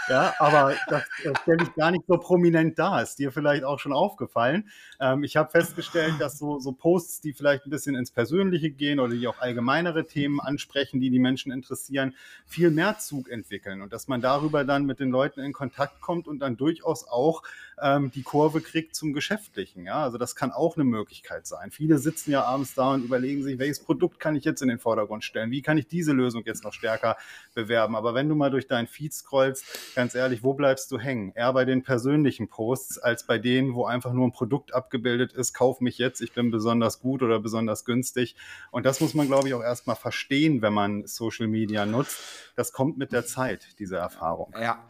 Ja, 0.09 0.33
aber 0.39 0.75
das, 0.87 1.03
stelle 1.41 1.63
ich 1.63 1.73
gar 1.75 1.91
nicht 1.91 2.03
so 2.07 2.17
prominent 2.17 2.77
dar. 2.77 3.01
Ist 3.01 3.19
dir 3.19 3.31
vielleicht 3.31 3.63
auch 3.63 3.79
schon 3.79 3.93
aufgefallen. 3.93 4.69
Ähm, 4.99 5.23
ich 5.23 5.37
habe 5.37 5.49
festgestellt, 5.49 6.15
dass 6.19 6.37
so, 6.37 6.59
so 6.59 6.73
Posts, 6.73 7.21
die 7.21 7.33
vielleicht 7.33 7.65
ein 7.65 7.69
bisschen 7.69 7.95
ins 7.95 8.11
Persönliche 8.11 8.69
gehen 8.69 8.99
oder 8.99 9.13
die 9.13 9.27
auch 9.27 9.39
allgemeinere 9.39 10.05
Themen 10.05 10.41
ansprechen, 10.41 10.99
die 10.99 11.09
die 11.09 11.19
Menschen 11.19 11.51
interessieren, 11.51 12.15
viel 12.45 12.69
mehr 12.69 12.99
Zug 12.99 13.29
entwickeln 13.29 13.81
und 13.81 13.93
dass 13.93 14.07
man 14.07 14.19
darüber 14.21 14.65
dann 14.65 14.85
mit 14.85 14.99
den 14.99 15.09
Leuten 15.09 15.39
in 15.39 15.53
Kontakt 15.53 16.01
kommt 16.01 16.27
und 16.27 16.39
dann 16.39 16.57
durchaus 16.57 17.07
auch 17.07 17.43
ähm, 17.81 18.11
die 18.11 18.23
Kurve 18.23 18.61
kriegt 18.61 18.95
zum 18.95 19.13
Geschäftlichen. 19.13 19.85
Ja, 19.85 20.03
also 20.03 20.17
das 20.17 20.35
kann 20.35 20.51
auch 20.51 20.75
eine 20.75 20.83
Möglichkeit 20.83 21.47
sein. 21.47 21.71
Viele 21.71 21.97
sitzen 21.97 22.31
ja 22.31 22.43
abends 22.43 22.75
da 22.75 22.93
und 22.93 23.03
überlegen 23.03 23.43
sich, 23.43 23.57
welches 23.59 23.79
Produkt 23.79 24.19
kann 24.19 24.35
ich 24.35 24.43
jetzt 24.43 24.61
in 24.61 24.67
den 24.67 24.79
Vordergrund 24.79 25.23
stellen? 25.23 25.51
Wie 25.51 25.61
kann 25.61 25.77
ich 25.77 25.87
diese 25.87 26.11
Lösung 26.11 26.43
jetzt 26.45 26.63
noch 26.63 26.73
stärker 26.73 27.17
bewerben? 27.53 27.95
Aber 27.95 28.13
wenn 28.13 28.29
du 28.29 28.35
mal 28.35 28.51
durch 28.51 28.67
deinen 28.67 28.87
Feed 28.87 29.13
scrollst, 29.13 29.65
ganz 29.95 30.15
ehrlich, 30.15 30.43
wo 30.43 30.53
bleibst 30.53 30.91
du 30.91 30.99
hängen? 30.99 31.31
Eher 31.35 31.53
bei 31.53 31.65
den 31.65 31.83
persönlichen 31.83 32.47
Posts 32.47 32.99
als 32.99 33.25
bei 33.25 33.37
denen, 33.37 33.73
wo 33.73 33.85
einfach 33.85 34.13
nur 34.13 34.27
ein 34.27 34.31
Produkt 34.31 34.73
abgebildet 34.73 35.33
ist, 35.33 35.53
kauf 35.53 35.81
mich 35.81 35.97
jetzt, 35.97 36.21
ich 36.21 36.33
bin 36.33 36.51
besonders 36.51 36.99
gut 36.99 37.21
oder 37.21 37.39
besonders 37.39 37.85
günstig. 37.85 38.35
Und 38.71 38.85
das 38.85 39.01
muss 39.01 39.13
man, 39.13 39.27
glaube 39.27 39.47
ich, 39.47 39.53
auch 39.53 39.63
erstmal 39.63 39.95
verstehen, 39.95 40.61
wenn 40.61 40.73
man 40.73 41.05
Social 41.05 41.47
Media 41.47 41.85
nutzt. 41.85 42.17
Das 42.55 42.71
kommt 42.71 42.97
mit 42.97 43.11
der 43.11 43.25
Zeit, 43.25 43.79
diese 43.79 43.97
Erfahrung. 43.97 44.53
Ja, 44.59 44.85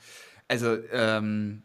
also 0.48 0.78
ähm, 0.92 1.64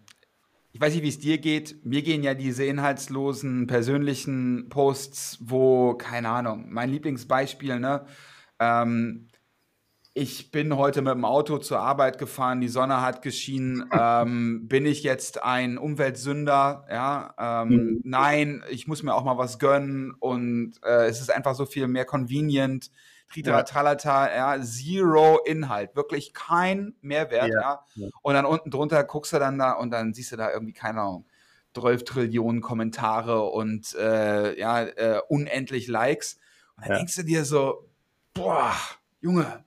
ich 0.73 0.81
weiß 0.81 0.95
nicht, 0.95 1.03
wie 1.03 1.09
es 1.09 1.19
dir 1.19 1.39
geht. 1.39 1.85
Mir 1.85 2.03
gehen 2.03 2.23
ja 2.23 2.35
diese 2.35 2.65
inhaltslosen 2.65 3.67
persönlichen 3.67 4.69
Posts, 4.69 5.39
wo, 5.41 5.95
keine 5.95 6.29
Ahnung, 6.29 6.67
mein 6.69 6.91
Lieblingsbeispiel, 6.91 7.81
ne? 7.81 8.07
Ähm, 8.61 9.29
ich 10.19 10.51
bin 10.51 10.77
heute 10.77 11.01
mit 11.01 11.15
dem 11.15 11.25
Auto 11.25 11.59
zur 11.59 11.79
Arbeit 11.79 12.19
gefahren, 12.19 12.61
die 12.61 12.69
Sonne 12.69 13.01
hat 13.01 13.23
geschienen. 13.23 13.89
Ähm, 13.99 14.69
bin 14.69 14.87
ich 14.87 15.03
jetzt 15.03 15.43
ein 15.43 15.77
Umweltsünder? 15.77 16.87
Ja, 16.91 17.35
ähm, 17.39 17.69
mhm. 17.69 18.01
nein, 18.05 18.63
ich 18.71 18.87
muss 18.87 19.03
mir 19.03 19.15
auch 19.15 19.25
mal 19.25 19.37
was 19.37 19.59
gönnen 19.59 20.15
und 20.19 20.75
äh, 20.85 21.07
es 21.07 21.21
ist 21.21 21.31
einfach 21.31 21.55
so 21.55 21.67
viel 21.67 21.89
mehr 21.89 22.05
convenient. 22.05 22.91
Tritra, 23.29 23.63
Tralata, 23.65 24.35
ja, 24.35 24.63
zero 24.63 25.41
Inhalt, 25.45 25.97
wirklich 25.97 26.33
kein 26.33 26.95
Mehrwert, 27.01 27.51
ja. 27.51 27.85
ja. 27.95 28.09
Und 28.23 28.35
dann 28.35 28.47
unten 28.47 28.71
drunter 28.71 29.03
guckst 29.05 29.33
du 29.33 29.39
dann 29.39 29.59
da 29.59 29.73
und 29.73 29.91
dann 29.91 30.15
siehst 30.15 30.33
du 30.33 30.37
da 30.37 30.51
irgendwie, 30.51 30.75
keine 30.75 31.01
Ahnung, 31.01 31.27
12 31.75 32.05
Trillionen 32.05 32.61
Kommentare 32.61 33.43
und 33.43 33.95
äh, 33.95 34.59
ja, 34.59 34.83
äh, 34.83 35.21
unendlich 35.29 35.89
Likes. 35.89 36.39
Und 36.77 36.85
dann 36.85 36.93
ja. 36.93 36.99
denkst 36.99 37.17
du 37.17 37.23
dir 37.25 37.45
so, 37.45 37.89
boah, 38.35 38.73
Junge, 39.21 39.65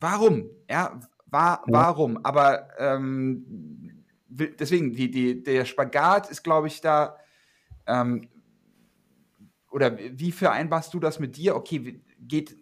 Warum? 0.00 0.50
Ja, 0.68 0.98
war, 1.26 1.62
warum? 1.66 2.24
Aber 2.24 2.68
ähm, 2.78 4.04
deswegen, 4.28 4.92
die, 4.94 5.10
die, 5.10 5.42
der 5.42 5.64
Spagat 5.64 6.30
ist, 6.30 6.42
glaube 6.42 6.66
ich, 6.66 6.80
da. 6.80 7.16
Ähm, 7.86 8.28
oder 9.70 9.96
wie 9.98 10.32
vereinbarst 10.32 10.92
du 10.94 10.98
das 10.98 11.20
mit 11.20 11.36
dir? 11.36 11.54
Okay, 11.54 12.02
geht, 12.18 12.56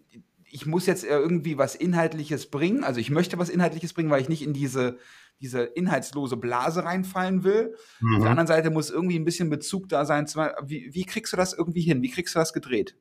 ich 0.44 0.66
muss 0.66 0.86
jetzt 0.86 1.04
irgendwie 1.04 1.56
was 1.56 1.74
Inhaltliches 1.74 2.50
bringen. 2.50 2.84
Also 2.84 3.00
ich 3.00 3.10
möchte 3.10 3.38
was 3.38 3.48
Inhaltliches 3.48 3.94
bringen, 3.94 4.10
weil 4.10 4.20
ich 4.20 4.28
nicht 4.28 4.42
in 4.42 4.52
diese, 4.52 4.98
diese 5.40 5.62
inhaltslose 5.62 6.36
Blase 6.36 6.84
reinfallen 6.84 7.44
will. 7.44 7.74
Mhm. 8.00 8.16
Auf 8.16 8.22
der 8.22 8.30
anderen 8.30 8.46
Seite 8.46 8.70
muss 8.70 8.90
irgendwie 8.90 9.18
ein 9.18 9.24
bisschen 9.24 9.48
Bezug 9.48 9.88
da 9.88 10.04
sein. 10.04 10.26
Wie, 10.64 10.90
wie 10.92 11.04
kriegst 11.04 11.32
du 11.32 11.36
das 11.36 11.54
irgendwie 11.54 11.82
hin? 11.82 12.02
Wie 12.02 12.10
kriegst 12.10 12.34
du 12.34 12.38
das 12.38 12.52
gedreht? 12.52 12.96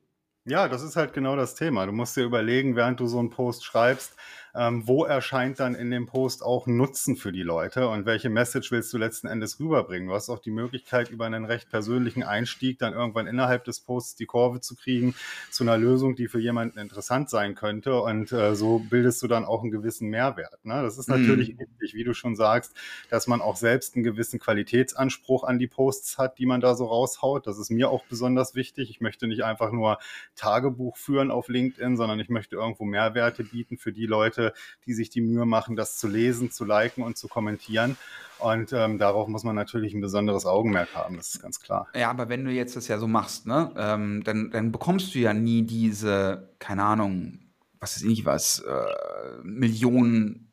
Ja, 0.48 0.66
das 0.66 0.82
ist 0.82 0.96
halt 0.96 1.12
genau 1.12 1.36
das 1.36 1.54
Thema. 1.54 1.84
Du 1.84 1.92
musst 1.92 2.16
dir 2.16 2.24
überlegen, 2.24 2.74
während 2.74 2.98
du 3.00 3.06
so 3.06 3.18
einen 3.18 3.28
Post 3.28 3.66
schreibst, 3.66 4.16
ähm, 4.54 4.86
wo 4.86 5.04
erscheint 5.04 5.60
dann 5.60 5.74
in 5.74 5.90
dem 5.90 6.06
Post 6.06 6.42
auch 6.42 6.66
Nutzen 6.66 7.16
für 7.16 7.32
die 7.32 7.42
Leute 7.42 7.88
und 7.88 8.06
welche 8.06 8.30
Message 8.30 8.70
willst 8.70 8.92
du 8.92 8.98
letzten 8.98 9.26
Endes 9.26 9.60
rüberbringen. 9.60 10.08
Du 10.08 10.14
hast 10.14 10.28
auch 10.28 10.38
die 10.38 10.50
Möglichkeit, 10.50 11.10
über 11.10 11.26
einen 11.26 11.44
recht 11.44 11.70
persönlichen 11.70 12.22
Einstieg 12.22 12.78
dann 12.78 12.92
irgendwann 12.92 13.26
innerhalb 13.26 13.64
des 13.64 13.80
Posts 13.80 14.16
die 14.16 14.26
Kurve 14.26 14.60
zu 14.60 14.76
kriegen 14.76 15.14
zu 15.50 15.64
einer 15.64 15.78
Lösung, 15.78 16.16
die 16.16 16.28
für 16.28 16.40
jemanden 16.40 16.78
interessant 16.78 17.30
sein 17.30 17.54
könnte 17.54 18.00
und 18.00 18.32
äh, 18.32 18.54
so 18.54 18.78
bildest 18.78 19.22
du 19.22 19.28
dann 19.28 19.44
auch 19.44 19.62
einen 19.62 19.70
gewissen 19.70 20.08
Mehrwert. 20.08 20.64
Ne? 20.64 20.82
Das 20.82 20.98
ist 20.98 21.08
natürlich 21.08 21.54
mhm. 21.54 21.60
wichtig, 21.60 21.94
wie 21.94 22.04
du 22.04 22.14
schon 22.14 22.36
sagst, 22.36 22.74
dass 23.10 23.26
man 23.26 23.40
auch 23.40 23.56
selbst 23.56 23.94
einen 23.94 24.04
gewissen 24.04 24.38
Qualitätsanspruch 24.38 25.44
an 25.44 25.58
die 25.58 25.66
Posts 25.66 26.18
hat, 26.18 26.38
die 26.38 26.46
man 26.46 26.60
da 26.60 26.74
so 26.74 26.86
raushaut. 26.86 27.46
Das 27.46 27.58
ist 27.58 27.70
mir 27.70 27.90
auch 27.90 28.04
besonders 28.04 28.54
wichtig. 28.54 28.90
Ich 28.90 29.00
möchte 29.00 29.26
nicht 29.26 29.44
einfach 29.44 29.72
nur 29.72 29.98
Tagebuch 30.36 30.96
führen 30.96 31.30
auf 31.30 31.48
LinkedIn, 31.48 31.96
sondern 31.96 32.20
ich 32.20 32.28
möchte 32.28 32.56
irgendwo 32.56 32.84
Mehrwerte 32.84 33.44
bieten 33.44 33.78
für 33.78 33.92
die 33.92 34.06
Leute, 34.06 34.37
die 34.86 34.94
sich 34.94 35.10
die 35.10 35.20
Mühe 35.20 35.46
machen, 35.46 35.76
das 35.76 35.98
zu 35.98 36.08
lesen, 36.08 36.50
zu 36.50 36.64
liken 36.64 37.02
und 37.02 37.16
zu 37.16 37.28
kommentieren. 37.28 37.96
Und 38.38 38.72
ähm, 38.72 38.98
darauf 38.98 39.28
muss 39.28 39.44
man 39.44 39.56
natürlich 39.56 39.94
ein 39.94 40.00
besonderes 40.00 40.46
Augenmerk 40.46 40.94
haben, 40.94 41.16
das 41.16 41.34
ist 41.34 41.42
ganz 41.42 41.60
klar. 41.60 41.88
Ja, 41.94 42.10
aber 42.10 42.28
wenn 42.28 42.44
du 42.44 42.52
jetzt 42.52 42.76
das 42.76 42.88
ja 42.88 42.98
so 42.98 43.08
machst, 43.08 43.46
ne, 43.46 43.72
ähm, 43.76 44.22
dann, 44.24 44.50
dann 44.50 44.70
bekommst 44.70 45.14
du 45.14 45.18
ja 45.18 45.34
nie 45.34 45.62
diese, 45.62 46.50
keine 46.58 46.84
Ahnung, 46.84 47.40
was 47.80 47.96
ist 47.96 48.04
nicht 48.04 48.24
was, 48.24 48.60
äh, 48.60 49.42
Millionen 49.42 50.52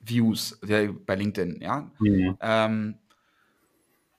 Views 0.00 0.60
bei 0.60 1.14
LinkedIn, 1.14 1.60
ja. 1.60 1.90
Mhm. 1.98 2.36
Ähm, 2.40 2.94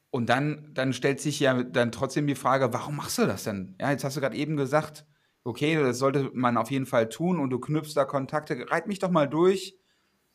und 0.09 0.29
dann, 0.29 0.71
dann 0.73 0.93
stellt 0.93 1.19
sich 1.19 1.39
ja 1.41 1.61
dann 1.61 1.91
trotzdem 1.91 2.25
die 2.25 2.35
Frage, 2.35 2.71
warum 2.73 2.95
machst 2.95 3.17
du 3.17 3.25
das 3.25 3.43
denn? 3.43 3.75
Ja, 3.79 3.91
jetzt 3.91 4.03
hast 4.03 4.15
du 4.15 4.21
gerade 4.21 4.37
eben 4.37 4.55
gesagt, 4.55 5.05
okay, 5.45 5.75
das 5.75 5.99
sollte 5.99 6.31
man 6.33 6.57
auf 6.57 6.71
jeden 6.71 6.85
Fall 6.85 7.07
tun 7.07 7.39
und 7.39 7.51
du 7.51 7.59
knüpfst 7.59 7.93
da 7.95 8.03
Kontakte, 8.03 8.69
reit 8.69 8.87
mich 8.87 8.99
doch 8.99 9.11
mal 9.11 9.27
durch. 9.29 9.77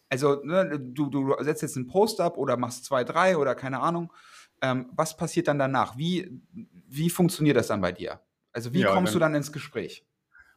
Also, 0.08 0.40
ne, 0.42 0.78
du, 0.80 1.10
du 1.10 1.36
setzt 1.40 1.62
jetzt 1.62 1.76
einen 1.76 1.86
Post 1.86 2.20
ab 2.20 2.38
oder 2.38 2.56
machst 2.56 2.84
zwei, 2.84 3.04
drei 3.04 3.36
oder 3.36 3.54
keine 3.54 3.80
Ahnung. 3.80 4.12
Ähm, 4.62 4.90
was 4.92 5.16
passiert 5.16 5.48
dann 5.48 5.58
danach? 5.58 5.98
Wie, 5.98 6.40
wie 6.52 7.10
funktioniert 7.10 7.56
das 7.56 7.68
dann 7.68 7.80
bei 7.80 7.92
dir? 7.92 8.20
Also, 8.52 8.72
wie 8.72 8.80
ja, 8.80 8.92
kommst 8.92 9.14
du 9.14 9.18
dann 9.18 9.34
ins 9.34 9.52
Gespräch? 9.52 10.04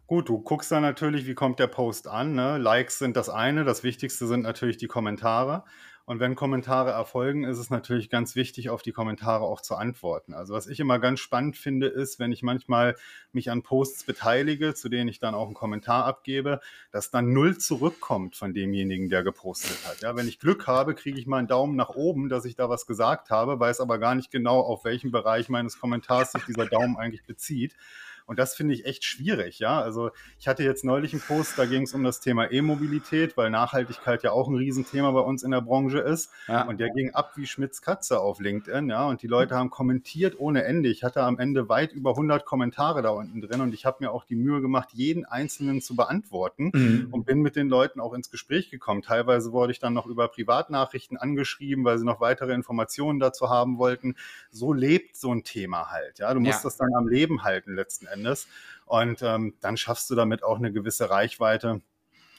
Gut, 0.05 0.27
du 0.27 0.39
guckst 0.39 0.71
dann 0.71 0.81
natürlich, 0.81 1.25
wie 1.27 1.33
kommt 1.33 1.59
der 1.59 1.67
Post 1.67 2.07
an. 2.07 2.33
Ne? 2.33 2.57
Likes 2.57 2.99
sind 2.99 3.15
das 3.15 3.29
eine, 3.29 3.63
das 3.63 3.83
Wichtigste 3.83 4.27
sind 4.27 4.41
natürlich 4.41 4.77
die 4.77 4.87
Kommentare. 4.87 5.63
Und 6.05 6.19
wenn 6.19 6.35
Kommentare 6.35 6.91
erfolgen, 6.91 7.45
ist 7.45 7.57
es 7.57 7.69
natürlich 7.69 8.09
ganz 8.09 8.35
wichtig, 8.35 8.69
auf 8.69 8.81
die 8.81 8.91
Kommentare 8.91 9.45
auch 9.45 9.61
zu 9.61 9.75
antworten. 9.75 10.33
Also 10.33 10.53
was 10.53 10.67
ich 10.67 10.81
immer 10.81 10.99
ganz 10.99 11.21
spannend 11.21 11.55
finde, 11.55 11.87
ist, 11.87 12.19
wenn 12.19 12.33
ich 12.33 12.43
manchmal 12.43 12.97
mich 13.31 13.49
an 13.49 13.63
Posts 13.63 14.03
beteilige, 14.03 14.73
zu 14.73 14.89
denen 14.89 15.07
ich 15.07 15.19
dann 15.19 15.33
auch 15.33 15.45
einen 15.45 15.53
Kommentar 15.53 16.03
abgebe, 16.03 16.59
dass 16.91 17.09
dann 17.09 17.31
null 17.31 17.57
zurückkommt 17.57 18.35
von 18.35 18.53
demjenigen, 18.53 19.07
der 19.07 19.23
gepostet 19.23 19.77
hat. 19.87 20.01
Ja, 20.01 20.17
wenn 20.17 20.27
ich 20.27 20.39
Glück 20.39 20.67
habe, 20.67 20.93
kriege 20.93 21.17
ich 21.17 21.25
mal 21.25 21.37
einen 21.37 21.47
Daumen 21.47 21.77
nach 21.77 21.91
oben, 21.91 22.27
dass 22.27 22.43
ich 22.43 22.57
da 22.57 22.67
was 22.67 22.85
gesagt 22.85 23.29
habe, 23.29 23.57
weiß 23.57 23.79
aber 23.79 23.97
gar 23.97 24.15
nicht 24.15 24.29
genau, 24.29 24.59
auf 24.59 24.83
welchen 24.83 25.11
Bereich 25.11 25.47
meines 25.47 25.79
Kommentars 25.79 26.33
sich 26.33 26.43
dieser 26.43 26.65
Daumen 26.65 26.97
eigentlich 26.97 27.23
bezieht. 27.23 27.77
Und 28.25 28.39
das 28.39 28.55
finde 28.55 28.73
ich 28.73 28.85
echt 28.85 29.03
schwierig, 29.03 29.59
ja. 29.59 29.81
Also 29.81 30.11
ich 30.39 30.47
hatte 30.47 30.63
jetzt 30.63 30.85
neulich 30.85 31.13
einen 31.13 31.21
Post, 31.21 31.57
da 31.57 31.65
ging 31.65 31.83
es 31.83 31.93
um 31.93 32.03
das 32.03 32.19
Thema 32.21 32.51
E-Mobilität, 32.51 33.35
weil 33.35 33.49
Nachhaltigkeit 33.49 34.23
ja 34.23 34.31
auch 34.31 34.47
ein 34.47 34.55
Riesenthema 34.55 35.11
bei 35.11 35.19
uns 35.19 35.43
in 35.43 35.51
der 35.51 35.61
Branche 35.61 35.99
ist. 35.99 36.31
Ja. 36.47 36.63
Und 36.63 36.79
der 36.79 36.89
ging 36.89 37.13
ab 37.13 37.33
wie 37.35 37.45
Schmitz 37.45 37.81
Katze 37.81 38.19
auf 38.19 38.39
LinkedIn, 38.39 38.89
ja. 38.89 39.05
Und 39.07 39.21
die 39.21 39.27
Leute 39.27 39.55
haben 39.55 39.69
kommentiert 39.69 40.39
ohne 40.39 40.63
Ende. 40.63 40.89
Ich 40.89 41.03
hatte 41.03 41.21
am 41.21 41.37
Ende 41.37 41.67
weit 41.69 41.91
über 41.91 42.11
100 42.11 42.45
Kommentare 42.45 43.01
da 43.01 43.09
unten 43.09 43.41
drin 43.41 43.61
und 43.61 43.73
ich 43.73 43.85
habe 43.85 43.97
mir 43.99 44.11
auch 44.11 44.23
die 44.23 44.35
Mühe 44.35 44.61
gemacht, 44.61 44.89
jeden 44.93 45.25
einzelnen 45.25 45.81
zu 45.81 45.95
beantworten 45.95 46.71
mhm. 46.73 47.07
und 47.11 47.25
bin 47.25 47.41
mit 47.41 47.55
den 47.55 47.67
Leuten 47.67 47.99
auch 47.99 48.13
ins 48.13 48.31
Gespräch 48.31 48.69
gekommen. 48.69 49.01
Teilweise 49.01 49.51
wurde 49.51 49.71
ich 49.73 49.79
dann 49.79 49.93
noch 49.93 50.05
über 50.05 50.27
Privatnachrichten 50.29 51.17
angeschrieben, 51.17 51.83
weil 51.83 51.97
sie 51.97 52.05
noch 52.05 52.21
weitere 52.21 52.53
Informationen 52.53 53.19
dazu 53.19 53.49
haben 53.49 53.77
wollten. 53.77 54.15
So 54.49 54.71
lebt 54.71 55.17
so 55.17 55.33
ein 55.33 55.43
Thema 55.43 55.91
halt, 55.91 56.19
ja. 56.19 56.33
Du 56.33 56.39
musst 56.39 56.63
ja. 56.63 56.69
das 56.69 56.77
dann 56.77 56.93
am 56.95 57.07
Leben 57.07 57.43
halten 57.43 57.75
letzten 57.75 58.05
Endes. 58.05 58.12
Endes. 58.13 58.47
Und 58.85 59.21
ähm, 59.21 59.55
dann 59.61 59.77
schaffst 59.77 60.09
du 60.09 60.15
damit 60.15 60.43
auch 60.43 60.57
eine 60.57 60.71
gewisse 60.71 61.09
Reichweite 61.09 61.81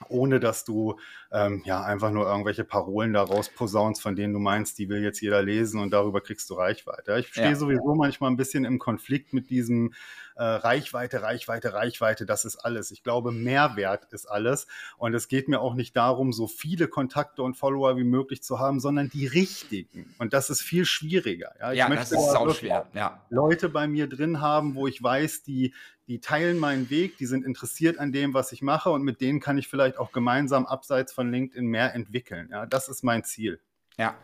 ohne 0.09 0.41
dass 0.41 0.65
du 0.65 0.99
ähm, 1.33 1.63
ja 1.65 1.83
einfach 1.83 2.11
nur 2.11 2.27
irgendwelche 2.27 2.65
Parolen 2.65 3.13
daraus 3.13 3.49
posaunst, 3.49 4.03
von 4.03 4.17
denen 4.17 4.33
du 4.33 4.39
meinst, 4.39 4.79
die 4.79 4.89
will 4.89 5.03
jetzt 5.03 5.21
jeder 5.21 5.43
lesen 5.43 5.81
und 5.81 5.91
darüber 5.91 6.21
kriegst 6.21 6.49
du 6.51 6.55
Reichweite. 6.55 7.19
Ich 7.19 7.29
stehe 7.29 7.51
ja. 7.51 7.57
sowieso 7.57 7.95
manchmal 7.95 8.31
ein 8.31 8.37
bisschen 8.37 8.65
im 8.65 8.79
Konflikt 8.79 9.33
mit 9.33 9.51
diesem 9.51 9.93
äh, 10.37 10.43
Reichweite, 10.43 11.23
Reichweite, 11.23 11.75
Reichweite, 11.75 12.27
das 12.27 12.45
ist 12.45 12.57
alles. 12.57 12.91
Ich 12.91 13.03
glaube, 13.03 13.31
Mehrwert 13.31 14.13
ist 14.13 14.27
alles. 14.27 14.67
Und 14.97 15.15
es 15.15 15.29
geht 15.29 15.49
mir 15.49 15.61
auch 15.61 15.75
nicht 15.75 15.97
darum, 15.97 16.33
so 16.33 16.47
viele 16.47 16.89
Kontakte 16.89 17.43
und 17.43 17.57
Follower 17.57 17.97
wie 17.97 18.05
möglich 18.05 18.43
zu 18.43 18.59
haben, 18.59 18.81
sondern 18.81 19.09
die 19.09 19.27
richtigen. 19.27 20.15
Und 20.19 20.33
das 20.33 20.51
ist 20.51 20.61
viel 20.61 20.87
schwieriger. 20.87 21.53
Ja, 21.61 21.73
ich 21.73 21.79
ja 21.79 21.89
das 21.89 22.11
ist 22.11 22.19
auch 22.19 22.53
schwer. 22.55 22.87
Ja. 22.95 23.23
Leute 23.31 23.69
bei 23.69 23.87
mir 23.87 24.09
drin 24.09 24.41
haben, 24.41 24.75
wo 24.75 24.87
ich 24.89 25.03
weiß, 25.03 25.45
die, 25.45 25.73
die 26.07 26.21
teilen 26.21 26.59
meinen 26.59 26.91
Weg, 26.91 27.17
die 27.17 27.27
sind 27.27 27.45
interessiert 27.45 27.99
an 27.99 28.13
dem, 28.13 28.35
was 28.35 28.53
ich 28.53 28.63
mache 28.63 28.91
und 28.91 29.03
mit 29.03 29.21
denen 29.21 29.41
kann 29.41 29.57
ich 29.57 29.69
vielleicht 29.69 29.99
auch 29.99 30.13
gemeinsam 30.13 30.67
abseits 30.67 31.13
von 31.13 31.31
LinkedIn 31.31 31.67
mehr 31.67 31.95
entwickeln. 31.95 32.49
Ja, 32.51 32.67
das 32.67 32.89
ist 32.89 33.03
mein 33.03 33.25
Ziel. 33.25 33.61
Ja. 33.97 34.15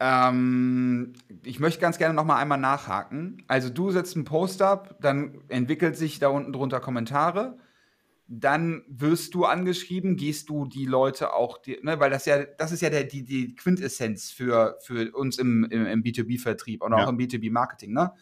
Ähm, 0.00 1.12
ich 1.44 1.60
möchte 1.60 1.80
ganz 1.80 1.96
gerne 1.98 2.14
noch 2.14 2.24
mal 2.24 2.38
einmal 2.38 2.58
nachhaken. 2.58 3.44
Also 3.46 3.70
du 3.70 3.92
setzt 3.92 4.16
einen 4.16 4.24
Post 4.24 4.60
ab, 4.62 4.96
dann 5.00 5.42
entwickelt 5.48 5.96
sich 5.96 6.18
da 6.18 6.28
unten 6.28 6.52
drunter 6.52 6.80
Kommentare, 6.80 7.56
dann 8.26 8.82
wirst 8.88 9.34
du 9.34 9.44
angeschrieben, 9.44 10.16
gehst 10.16 10.48
du 10.48 10.64
die 10.66 10.86
Leute 10.86 11.34
auch, 11.34 11.58
die, 11.58 11.78
ne, 11.82 12.00
weil 12.00 12.10
das 12.10 12.24
ja, 12.24 12.42
das 12.42 12.72
ist 12.72 12.80
ja 12.80 12.90
der, 12.90 13.04
die, 13.04 13.22
die 13.22 13.54
Quintessenz 13.54 14.32
für, 14.32 14.76
für 14.80 15.14
uns 15.14 15.38
im, 15.38 15.64
im, 15.70 15.86
im 15.86 16.02
B2B-Vertrieb 16.02 16.82
und 16.82 16.94
auch 16.94 17.00
ja. 17.00 17.08
im 17.08 17.18
B2B-Marketing. 17.18 17.92
Ne? 17.92 18.12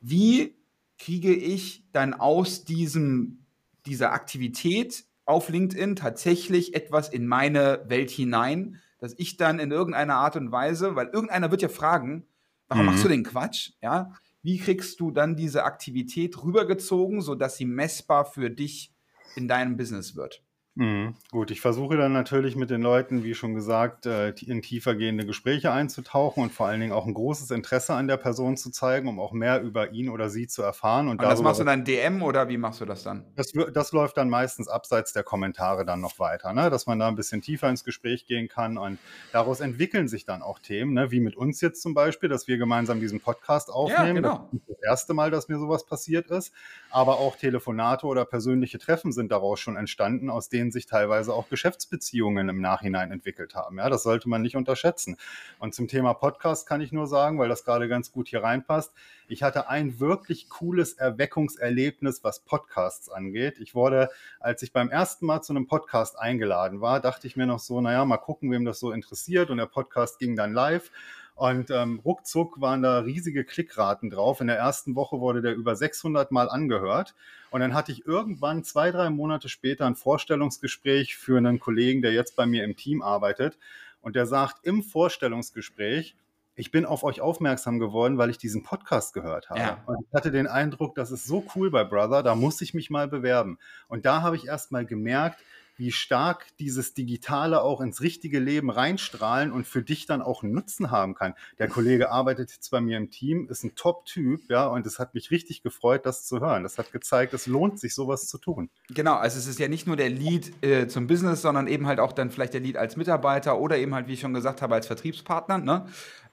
Wie 0.00 0.56
kriege 1.00 1.34
ich 1.34 1.84
dann 1.92 2.12
aus 2.12 2.64
diesem, 2.64 3.46
dieser 3.86 4.12
Aktivität 4.12 5.04
auf 5.24 5.48
LinkedIn 5.48 5.96
tatsächlich 5.96 6.74
etwas 6.74 7.08
in 7.08 7.26
meine 7.26 7.82
Welt 7.86 8.10
hinein, 8.10 8.80
dass 8.98 9.14
ich 9.16 9.38
dann 9.38 9.58
in 9.58 9.70
irgendeiner 9.70 10.16
Art 10.16 10.36
und 10.36 10.52
Weise, 10.52 10.96
weil 10.96 11.06
irgendeiner 11.06 11.50
wird 11.50 11.62
ja 11.62 11.70
fragen, 11.70 12.26
warum 12.68 12.84
mhm. 12.84 12.92
machst 12.92 13.04
du 13.04 13.08
den 13.08 13.24
Quatsch? 13.24 13.72
Ja, 13.80 14.12
wie 14.42 14.58
kriegst 14.58 15.00
du 15.00 15.10
dann 15.10 15.36
diese 15.36 15.64
Aktivität 15.64 16.42
rübergezogen, 16.42 17.22
sodass 17.22 17.56
sie 17.56 17.64
messbar 17.64 18.26
für 18.26 18.50
dich 18.50 18.92
in 19.36 19.48
deinem 19.48 19.78
Business 19.78 20.16
wird? 20.16 20.42
Mhm. 20.80 21.14
Gut, 21.30 21.50
ich 21.50 21.60
versuche 21.60 21.98
dann 21.98 22.14
natürlich 22.14 22.56
mit 22.56 22.70
den 22.70 22.80
Leuten, 22.80 23.22
wie 23.22 23.34
schon 23.34 23.54
gesagt, 23.54 24.06
äh, 24.06 24.30
in 24.30 24.62
tiefergehende 24.62 25.26
Gespräche 25.26 25.72
einzutauchen 25.72 26.42
und 26.42 26.52
vor 26.52 26.68
allen 26.68 26.80
Dingen 26.80 26.94
auch 26.94 27.04
ein 27.04 27.12
großes 27.12 27.50
Interesse 27.50 27.92
an 27.92 28.08
der 28.08 28.16
Person 28.16 28.56
zu 28.56 28.70
zeigen, 28.70 29.06
um 29.06 29.20
auch 29.20 29.32
mehr 29.32 29.60
über 29.60 29.90
ihn 29.90 30.08
oder 30.08 30.30
sie 30.30 30.46
zu 30.46 30.62
erfahren. 30.62 31.08
Und, 31.08 31.20
und 31.20 31.22
das 31.22 31.42
machst 31.42 31.60
du 31.60 31.64
dann 31.64 31.84
DM 31.84 32.22
oder 32.22 32.48
wie 32.48 32.56
machst 32.56 32.80
du 32.80 32.86
das 32.86 33.02
dann? 33.02 33.26
Das, 33.36 33.52
das 33.74 33.92
läuft 33.92 34.16
dann 34.16 34.30
meistens 34.30 34.68
abseits 34.68 35.12
der 35.12 35.22
Kommentare 35.22 35.84
dann 35.84 36.00
noch 36.00 36.18
weiter, 36.18 36.54
ne? 36.54 36.70
dass 36.70 36.86
man 36.86 36.98
da 36.98 37.08
ein 37.08 37.14
bisschen 37.14 37.42
tiefer 37.42 37.68
ins 37.68 37.84
Gespräch 37.84 38.24
gehen 38.24 38.48
kann 38.48 38.78
und 38.78 38.98
daraus 39.32 39.60
entwickeln 39.60 40.08
sich 40.08 40.24
dann 40.24 40.40
auch 40.40 40.60
Themen, 40.60 40.94
ne? 40.94 41.10
wie 41.10 41.20
mit 41.20 41.36
uns 41.36 41.60
jetzt 41.60 41.82
zum 41.82 41.92
Beispiel, 41.92 42.30
dass 42.30 42.48
wir 42.48 42.56
gemeinsam 42.56 43.00
diesen 43.00 43.20
Podcast 43.20 43.68
aufnehmen. 43.68 44.24
Ja, 44.24 44.32
genau. 44.32 44.48
Das 44.50 44.80
das 44.80 44.88
erste 44.88 45.14
Mal, 45.14 45.30
dass 45.30 45.48
mir 45.48 45.58
sowas 45.58 45.84
passiert 45.84 46.28
ist, 46.28 46.52
aber 46.90 47.18
auch 47.18 47.36
Telefonate 47.36 48.06
oder 48.06 48.24
persönliche 48.24 48.78
Treffen 48.78 49.12
sind 49.12 49.30
daraus 49.30 49.60
schon 49.60 49.76
entstanden, 49.76 50.30
aus 50.30 50.48
denen 50.48 50.69
denen 50.70 50.72
sich 50.72 50.86
teilweise 50.86 51.34
auch 51.34 51.48
Geschäftsbeziehungen 51.48 52.48
im 52.48 52.60
Nachhinein 52.60 53.10
entwickelt 53.10 53.56
haben. 53.56 53.78
Ja, 53.78 53.88
das 53.90 54.04
sollte 54.04 54.28
man 54.28 54.40
nicht 54.40 54.54
unterschätzen. 54.56 55.16
Und 55.58 55.74
zum 55.74 55.88
Thema 55.88 56.14
Podcast 56.14 56.68
kann 56.68 56.80
ich 56.80 56.92
nur 56.92 57.08
sagen, 57.08 57.38
weil 57.38 57.48
das 57.48 57.64
gerade 57.64 57.88
ganz 57.88 58.12
gut 58.12 58.28
hier 58.28 58.44
reinpasst. 58.44 58.92
Ich 59.26 59.42
hatte 59.42 59.68
ein 59.68 59.98
wirklich 59.98 60.48
cooles 60.48 60.92
Erweckungserlebnis, 60.92 62.22
was 62.22 62.40
Podcasts 62.40 63.08
angeht. 63.08 63.58
Ich 63.58 63.74
wurde, 63.74 64.10
als 64.38 64.62
ich 64.62 64.72
beim 64.72 64.90
ersten 64.90 65.26
Mal 65.26 65.42
zu 65.42 65.52
einem 65.52 65.66
Podcast 65.66 66.18
eingeladen 66.18 66.80
war, 66.80 67.00
dachte 67.00 67.26
ich 67.26 67.36
mir 67.36 67.46
noch 67.46 67.58
so, 67.58 67.80
naja, 67.80 68.04
mal 68.04 68.18
gucken, 68.18 68.52
wem 68.52 68.64
das 68.64 68.78
so 68.78 68.92
interessiert. 68.92 69.50
Und 69.50 69.56
der 69.56 69.66
Podcast 69.66 70.20
ging 70.20 70.36
dann 70.36 70.52
live. 70.52 70.90
Und 71.34 71.70
ähm, 71.70 72.00
ruckzuck 72.04 72.60
waren 72.60 72.82
da 72.82 72.98
riesige 72.98 73.44
Klickraten 73.44 74.10
drauf. 74.10 74.40
In 74.40 74.46
der 74.46 74.58
ersten 74.58 74.94
Woche 74.94 75.20
wurde 75.20 75.40
der 75.42 75.54
über 75.54 75.74
600 75.74 76.30
Mal 76.32 76.50
angehört. 76.50 77.14
Und 77.50 77.60
dann 77.60 77.74
hatte 77.74 77.92
ich 77.92 78.06
irgendwann 78.06 78.62
zwei, 78.62 78.90
drei 78.90 79.10
Monate 79.10 79.48
später 79.48 79.86
ein 79.86 79.96
Vorstellungsgespräch 79.96 81.16
für 81.16 81.38
einen 81.38 81.58
Kollegen, 81.58 82.02
der 82.02 82.12
jetzt 82.12 82.36
bei 82.36 82.46
mir 82.46 82.64
im 82.64 82.76
Team 82.76 83.02
arbeitet. 83.02 83.58
Und 84.02 84.16
der 84.16 84.26
sagt 84.26 84.64
im 84.64 84.82
Vorstellungsgespräch, 84.82 86.16
ich 86.60 86.70
bin 86.70 86.84
auf 86.84 87.04
euch 87.04 87.20
aufmerksam 87.20 87.78
geworden, 87.78 88.18
weil 88.18 88.28
ich 88.28 88.38
diesen 88.38 88.62
Podcast 88.62 89.14
gehört 89.14 89.48
habe. 89.48 89.60
Ja. 89.60 89.82
Und 89.86 90.04
ich 90.06 90.14
hatte 90.14 90.30
den 90.30 90.46
Eindruck, 90.46 90.94
das 90.94 91.10
ist 91.10 91.24
so 91.26 91.44
cool 91.54 91.70
bei 91.70 91.84
Brother, 91.84 92.22
da 92.22 92.34
muss 92.34 92.60
ich 92.60 92.74
mich 92.74 92.90
mal 92.90 93.08
bewerben. 93.08 93.58
Und 93.88 94.04
da 94.04 94.22
habe 94.22 94.36
ich 94.36 94.46
erst 94.46 94.70
mal 94.70 94.84
gemerkt, 94.84 95.40
wie 95.80 95.90
stark 95.90 96.46
dieses 96.58 96.92
Digitale 96.92 97.62
auch 97.62 97.80
ins 97.80 98.02
richtige 98.02 98.38
Leben 98.38 98.70
reinstrahlen 98.70 99.50
und 99.50 99.66
für 99.66 99.82
dich 99.82 100.04
dann 100.04 100.20
auch 100.20 100.42
einen 100.42 100.52
Nutzen 100.52 100.90
haben 100.90 101.14
kann. 101.14 101.34
Der 101.58 101.68
Kollege 101.68 102.10
arbeitet 102.10 102.52
jetzt 102.52 102.70
bei 102.70 102.82
mir 102.82 102.98
im 102.98 103.10
Team, 103.10 103.48
ist 103.48 103.64
ein 103.64 103.74
Top-Typ, 103.74 104.42
ja, 104.50 104.66
und 104.66 104.86
es 104.86 104.98
hat 104.98 105.14
mich 105.14 105.30
richtig 105.30 105.62
gefreut, 105.62 106.04
das 106.04 106.26
zu 106.26 106.40
hören. 106.40 106.62
Das 106.62 106.76
hat 106.76 106.92
gezeigt, 106.92 107.32
es 107.32 107.46
lohnt 107.46 107.80
sich, 107.80 107.94
sowas 107.94 108.28
zu 108.28 108.36
tun. 108.36 108.68
Genau, 108.90 109.14
also 109.14 109.38
es 109.38 109.46
ist 109.46 109.58
ja 109.58 109.68
nicht 109.68 109.86
nur 109.86 109.96
der 109.96 110.10
Lead 110.10 110.52
äh, 110.62 110.86
zum 110.86 111.06
Business, 111.06 111.40
sondern 111.40 111.66
eben 111.66 111.86
halt 111.86 111.98
auch 111.98 112.12
dann 112.12 112.30
vielleicht 112.30 112.52
der 112.52 112.60
Lead 112.60 112.76
als 112.76 112.96
Mitarbeiter 112.96 113.58
oder 113.58 113.78
eben 113.78 113.94
halt, 113.94 114.06
wie 114.06 114.12
ich 114.12 114.20
schon 114.20 114.34
gesagt 114.34 114.60
habe, 114.60 114.74
als 114.74 114.86
Vertriebspartner. 114.86 115.56
Ne? 115.56 115.86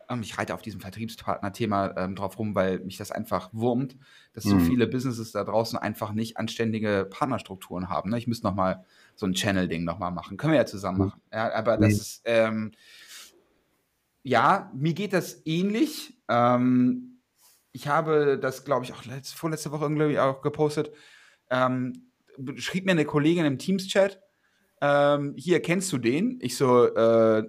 Ähm, 0.09 0.21
ich 0.21 0.37
reite 0.37 0.53
auf 0.53 0.61
diesem 0.61 0.79
Vertriebspartner-Thema 0.81 1.95
ähm, 1.97 2.15
drauf 2.15 2.39
rum, 2.39 2.55
weil 2.55 2.79
mich 2.79 2.97
das 2.97 3.11
einfach 3.11 3.49
wurmt, 3.53 3.97
dass 4.33 4.45
mhm. 4.45 4.51
so 4.51 4.59
viele 4.59 4.87
Businesses 4.87 5.31
da 5.31 5.43
draußen 5.43 5.77
einfach 5.77 6.13
nicht 6.13 6.37
anständige 6.37 7.07
Partnerstrukturen 7.09 7.89
haben. 7.89 8.09
Ne? 8.09 8.17
Ich 8.17 8.27
müsste 8.27 8.47
noch 8.47 8.55
mal 8.55 8.85
so 9.15 9.25
ein 9.25 9.33
Channel-Ding 9.33 9.83
noch 9.83 9.99
mal 9.99 10.11
machen. 10.11 10.37
Können 10.37 10.53
wir 10.53 10.59
ja 10.59 10.65
zusammen 10.65 10.99
mhm. 10.99 11.05
machen. 11.05 11.21
Ja, 11.33 11.53
aber 11.53 11.77
das 11.77 11.93
ist, 11.93 12.21
ähm, 12.25 12.71
ja, 14.23 14.71
mir 14.73 14.93
geht 14.93 15.13
das 15.13 15.41
ähnlich. 15.45 16.17
Ähm, 16.27 17.19
ich 17.71 17.87
habe 17.87 18.39
das, 18.39 18.65
glaube 18.65 18.85
ich, 18.85 18.93
auch 18.93 19.05
letzte, 19.05 19.37
vorletzte 19.37 19.71
Woche 19.71 19.85
irgendwie 19.85 20.19
auch 20.19 20.41
gepostet. 20.41 20.91
Ähm, 21.49 21.93
schrieb 22.55 22.85
mir 22.85 22.91
eine 22.91 23.05
Kollegin 23.05 23.45
im 23.45 23.57
Teams-Chat, 23.57 24.21
ähm, 24.81 25.33
hier, 25.37 25.61
kennst 25.61 25.91
du 25.91 25.97
den? 25.97 26.39
Ich 26.41 26.55
so, 26.55 26.85
äh, 26.85 27.43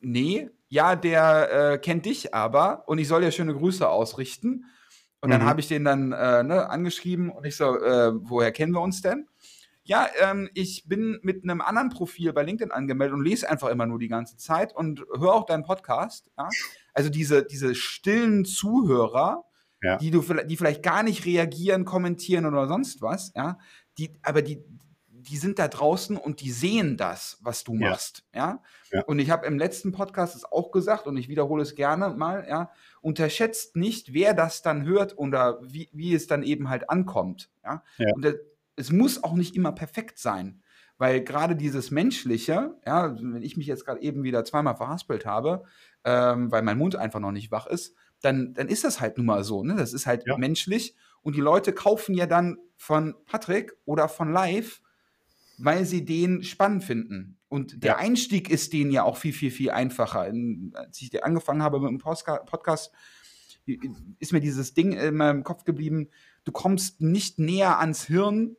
nee, 0.00 0.50
ja, 0.68 0.96
der 0.96 1.72
äh, 1.72 1.78
kennt 1.78 2.06
dich 2.06 2.34
aber 2.34 2.84
und 2.86 2.98
ich 2.98 3.08
soll 3.08 3.22
ja 3.22 3.30
schöne 3.30 3.54
Grüße 3.54 3.88
ausrichten. 3.88 4.64
Und 5.20 5.30
dann 5.30 5.42
mhm. 5.42 5.46
habe 5.46 5.60
ich 5.60 5.68
den 5.68 5.84
dann 5.84 6.12
äh, 6.12 6.42
ne, 6.42 6.68
angeschrieben 6.68 7.30
und 7.30 7.44
ich 7.46 7.56
so, 7.56 7.76
äh, 7.78 8.12
woher 8.14 8.52
kennen 8.52 8.72
wir 8.72 8.80
uns 8.80 9.02
denn? 9.02 9.26
Ja, 9.82 10.08
ähm, 10.20 10.50
ich 10.54 10.88
bin 10.88 11.18
mit 11.22 11.44
einem 11.44 11.60
anderen 11.60 11.90
Profil 11.90 12.32
bei 12.32 12.42
LinkedIn 12.42 12.72
angemeldet 12.72 13.14
und 13.14 13.24
lese 13.24 13.48
einfach 13.48 13.68
immer 13.68 13.86
nur 13.86 13.98
die 13.98 14.08
ganze 14.08 14.36
Zeit 14.36 14.74
und 14.74 15.00
höre 15.16 15.32
auch 15.32 15.46
deinen 15.46 15.62
Podcast. 15.62 16.30
Ja? 16.36 16.48
Also 16.92 17.08
diese, 17.08 17.44
diese 17.44 17.74
stillen 17.74 18.44
Zuhörer, 18.44 19.44
ja. 19.82 19.96
die, 19.96 20.10
du, 20.10 20.22
die 20.22 20.56
vielleicht 20.56 20.82
gar 20.82 21.02
nicht 21.02 21.24
reagieren, 21.24 21.84
kommentieren 21.84 22.46
oder 22.46 22.66
sonst 22.66 23.00
was, 23.00 23.32
ja, 23.36 23.58
die, 23.96 24.18
aber 24.22 24.42
die, 24.42 24.64
die 25.28 25.36
sind 25.36 25.58
da 25.58 25.68
draußen 25.68 26.16
und 26.16 26.40
die 26.40 26.50
sehen 26.50 26.96
das, 26.96 27.38
was 27.42 27.64
du 27.64 27.74
ja. 27.74 27.90
machst, 27.90 28.24
ja. 28.34 28.62
ja. 28.92 29.04
Und 29.04 29.18
ich 29.18 29.30
habe 29.30 29.46
im 29.46 29.58
letzten 29.58 29.92
Podcast 29.92 30.36
es 30.36 30.44
auch 30.44 30.70
gesagt 30.70 31.06
und 31.06 31.16
ich 31.16 31.28
wiederhole 31.28 31.62
es 31.62 31.74
gerne 31.74 32.10
mal, 32.10 32.46
ja. 32.48 32.70
Unterschätzt 33.00 33.76
nicht, 33.76 34.12
wer 34.12 34.34
das 34.34 34.62
dann 34.62 34.84
hört 34.84 35.18
oder 35.18 35.58
wie, 35.62 35.88
wie 35.92 36.14
es 36.14 36.26
dann 36.26 36.42
eben 36.42 36.68
halt 36.68 36.90
ankommt, 36.90 37.50
ja. 37.64 37.82
ja. 37.98 38.08
Und 38.14 38.24
das, 38.24 38.34
es 38.76 38.92
muss 38.92 39.24
auch 39.24 39.34
nicht 39.34 39.56
immer 39.56 39.72
perfekt 39.72 40.18
sein, 40.18 40.62
weil 40.98 41.22
gerade 41.22 41.56
dieses 41.56 41.90
Menschliche, 41.90 42.76
ja, 42.86 43.16
wenn 43.18 43.42
ich 43.42 43.56
mich 43.56 43.66
jetzt 43.66 43.84
gerade 43.84 44.02
eben 44.02 44.22
wieder 44.22 44.44
zweimal 44.44 44.76
verhaspelt 44.76 45.26
habe, 45.26 45.64
ähm, 46.04 46.50
weil 46.52 46.62
mein 46.62 46.78
Mund 46.78 46.96
einfach 46.96 47.20
noch 47.20 47.32
nicht 47.32 47.50
wach 47.50 47.66
ist, 47.66 47.96
dann, 48.22 48.54
dann 48.54 48.68
ist 48.68 48.84
das 48.84 49.00
halt 49.00 49.18
nun 49.18 49.26
mal 49.26 49.44
so, 49.44 49.62
ne? 49.62 49.76
Das 49.76 49.92
ist 49.92 50.06
halt 50.06 50.24
menschlich 50.38 50.94
und 51.22 51.36
die 51.36 51.40
Leute 51.40 51.72
kaufen 51.72 52.14
ja 52.14 52.26
dann 52.26 52.58
von 52.76 53.14
Patrick 53.26 53.76
oder 53.84 54.08
von 54.08 54.32
Live 54.32 54.80
weil 55.58 55.84
sie 55.84 56.04
den 56.04 56.42
spannend 56.42 56.84
finden. 56.84 57.38
Und 57.48 57.82
der 57.82 57.92
ja. 57.92 57.96
Einstieg 57.98 58.50
ist 58.50 58.72
denen 58.72 58.90
ja 58.90 59.04
auch 59.04 59.16
viel, 59.16 59.32
viel, 59.32 59.50
viel 59.50 59.70
einfacher. 59.70 60.26
In, 60.26 60.72
als 60.74 61.00
ich 61.00 61.24
angefangen 61.24 61.62
habe 61.62 61.80
mit 61.80 61.90
dem 61.90 61.98
Podcast, 61.98 62.92
ist 64.18 64.32
mir 64.32 64.40
dieses 64.40 64.74
Ding 64.74 64.92
in 64.92 65.16
meinem 65.16 65.44
Kopf 65.44 65.64
geblieben, 65.64 66.08
du 66.44 66.52
kommst 66.52 67.00
nicht 67.00 67.38
näher 67.38 67.78
ans 67.78 68.04
Hirn 68.04 68.56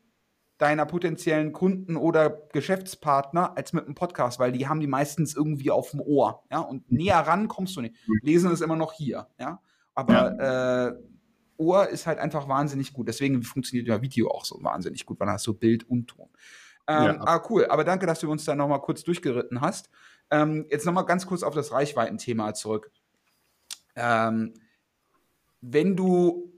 deiner 0.58 0.86
potenziellen 0.86 1.54
Kunden 1.54 1.96
oder 1.96 2.30
Geschäftspartner 2.52 3.56
als 3.56 3.74
mit 3.74 3.86
einem 3.86 3.96
Podcast, 3.96 4.40
weil 4.40 4.52
die 4.52 4.68
haben 4.68 4.80
die 4.80 4.88
meistens 4.88 5.36
irgendwie 5.36 5.70
auf 5.70 5.92
dem 5.92 6.02
Ohr, 6.02 6.44
ja, 6.50 6.60
und 6.60 6.90
mhm. 6.90 6.98
näher 6.98 7.20
ran 7.20 7.48
kommst 7.48 7.76
du 7.76 7.82
nicht. 7.82 7.96
Mhm. 8.08 8.20
Lesen 8.24 8.52
ist 8.52 8.62
immer 8.62 8.76
noch 8.76 8.94
hier, 8.94 9.28
ja, 9.40 9.62
aber 9.94 10.14
ja. 10.14 10.88
Äh, 10.88 10.94
Ohr 11.58 11.90
ist 11.90 12.06
halt 12.06 12.20
einfach 12.20 12.48
wahnsinnig 12.48 12.94
gut. 12.94 13.08
Deswegen 13.08 13.42
funktioniert 13.42 13.88
ja 13.88 14.02
Video 14.02 14.30
auch 14.30 14.46
so 14.46 14.60
wahnsinnig 14.62 15.06
gut, 15.06 15.20
weil 15.20 15.28
da 15.28 15.34
hast 15.34 15.48
du 15.48 15.54
Bild 15.54 15.90
und 15.90 16.08
Ton. 16.08 16.30
Ähm, 16.88 17.04
ja. 17.04 17.18
Ah, 17.22 17.44
cool. 17.50 17.66
Aber 17.68 17.84
danke, 17.84 18.06
dass 18.06 18.20
du 18.20 18.32
uns 18.32 18.46
da 18.46 18.56
nochmal 18.56 18.82
kurz 18.82 19.04
durchgeritten 19.04 19.62
hast. 19.62 19.90
Ähm, 20.32 20.66
jetzt 20.70 20.86
nochmal 20.86 21.06
ganz 21.06 21.26
kurz 21.26 21.44
auf 21.44 21.54
das 21.54 21.72
Reichweitenthema 21.72 22.54
zurück. 22.54 22.92
Ähm, 23.96 24.54
wenn 25.62 25.96
du 25.96 26.54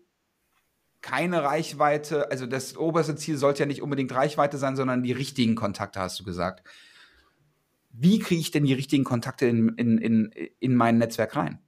keine 1.02 1.44
Reichweite, 1.44 2.30
also 2.30 2.46
das 2.46 2.76
oberste 2.78 3.16
Ziel 3.16 3.38
sollte 3.38 3.62
ja 3.62 3.66
nicht 3.66 3.82
unbedingt 3.82 4.14
Reichweite 4.14 4.58
sein, 4.58 4.76
sondern 4.76 5.02
die 5.02 5.14
richtigen 5.14 5.56
Kontakte, 5.56 6.00
hast 6.00 6.20
du 6.20 6.24
gesagt. 6.24 6.68
Wie 7.92 8.20
kriege 8.20 8.42
ich 8.42 8.52
denn 8.52 8.66
die 8.66 8.74
richtigen 8.74 9.04
Kontakte 9.04 9.48
in, 9.48 9.70
in, 9.78 9.98
in, 9.98 10.32
in 10.60 10.76
mein 10.76 10.98
Netzwerk 10.98 11.36
rein? 11.36 11.60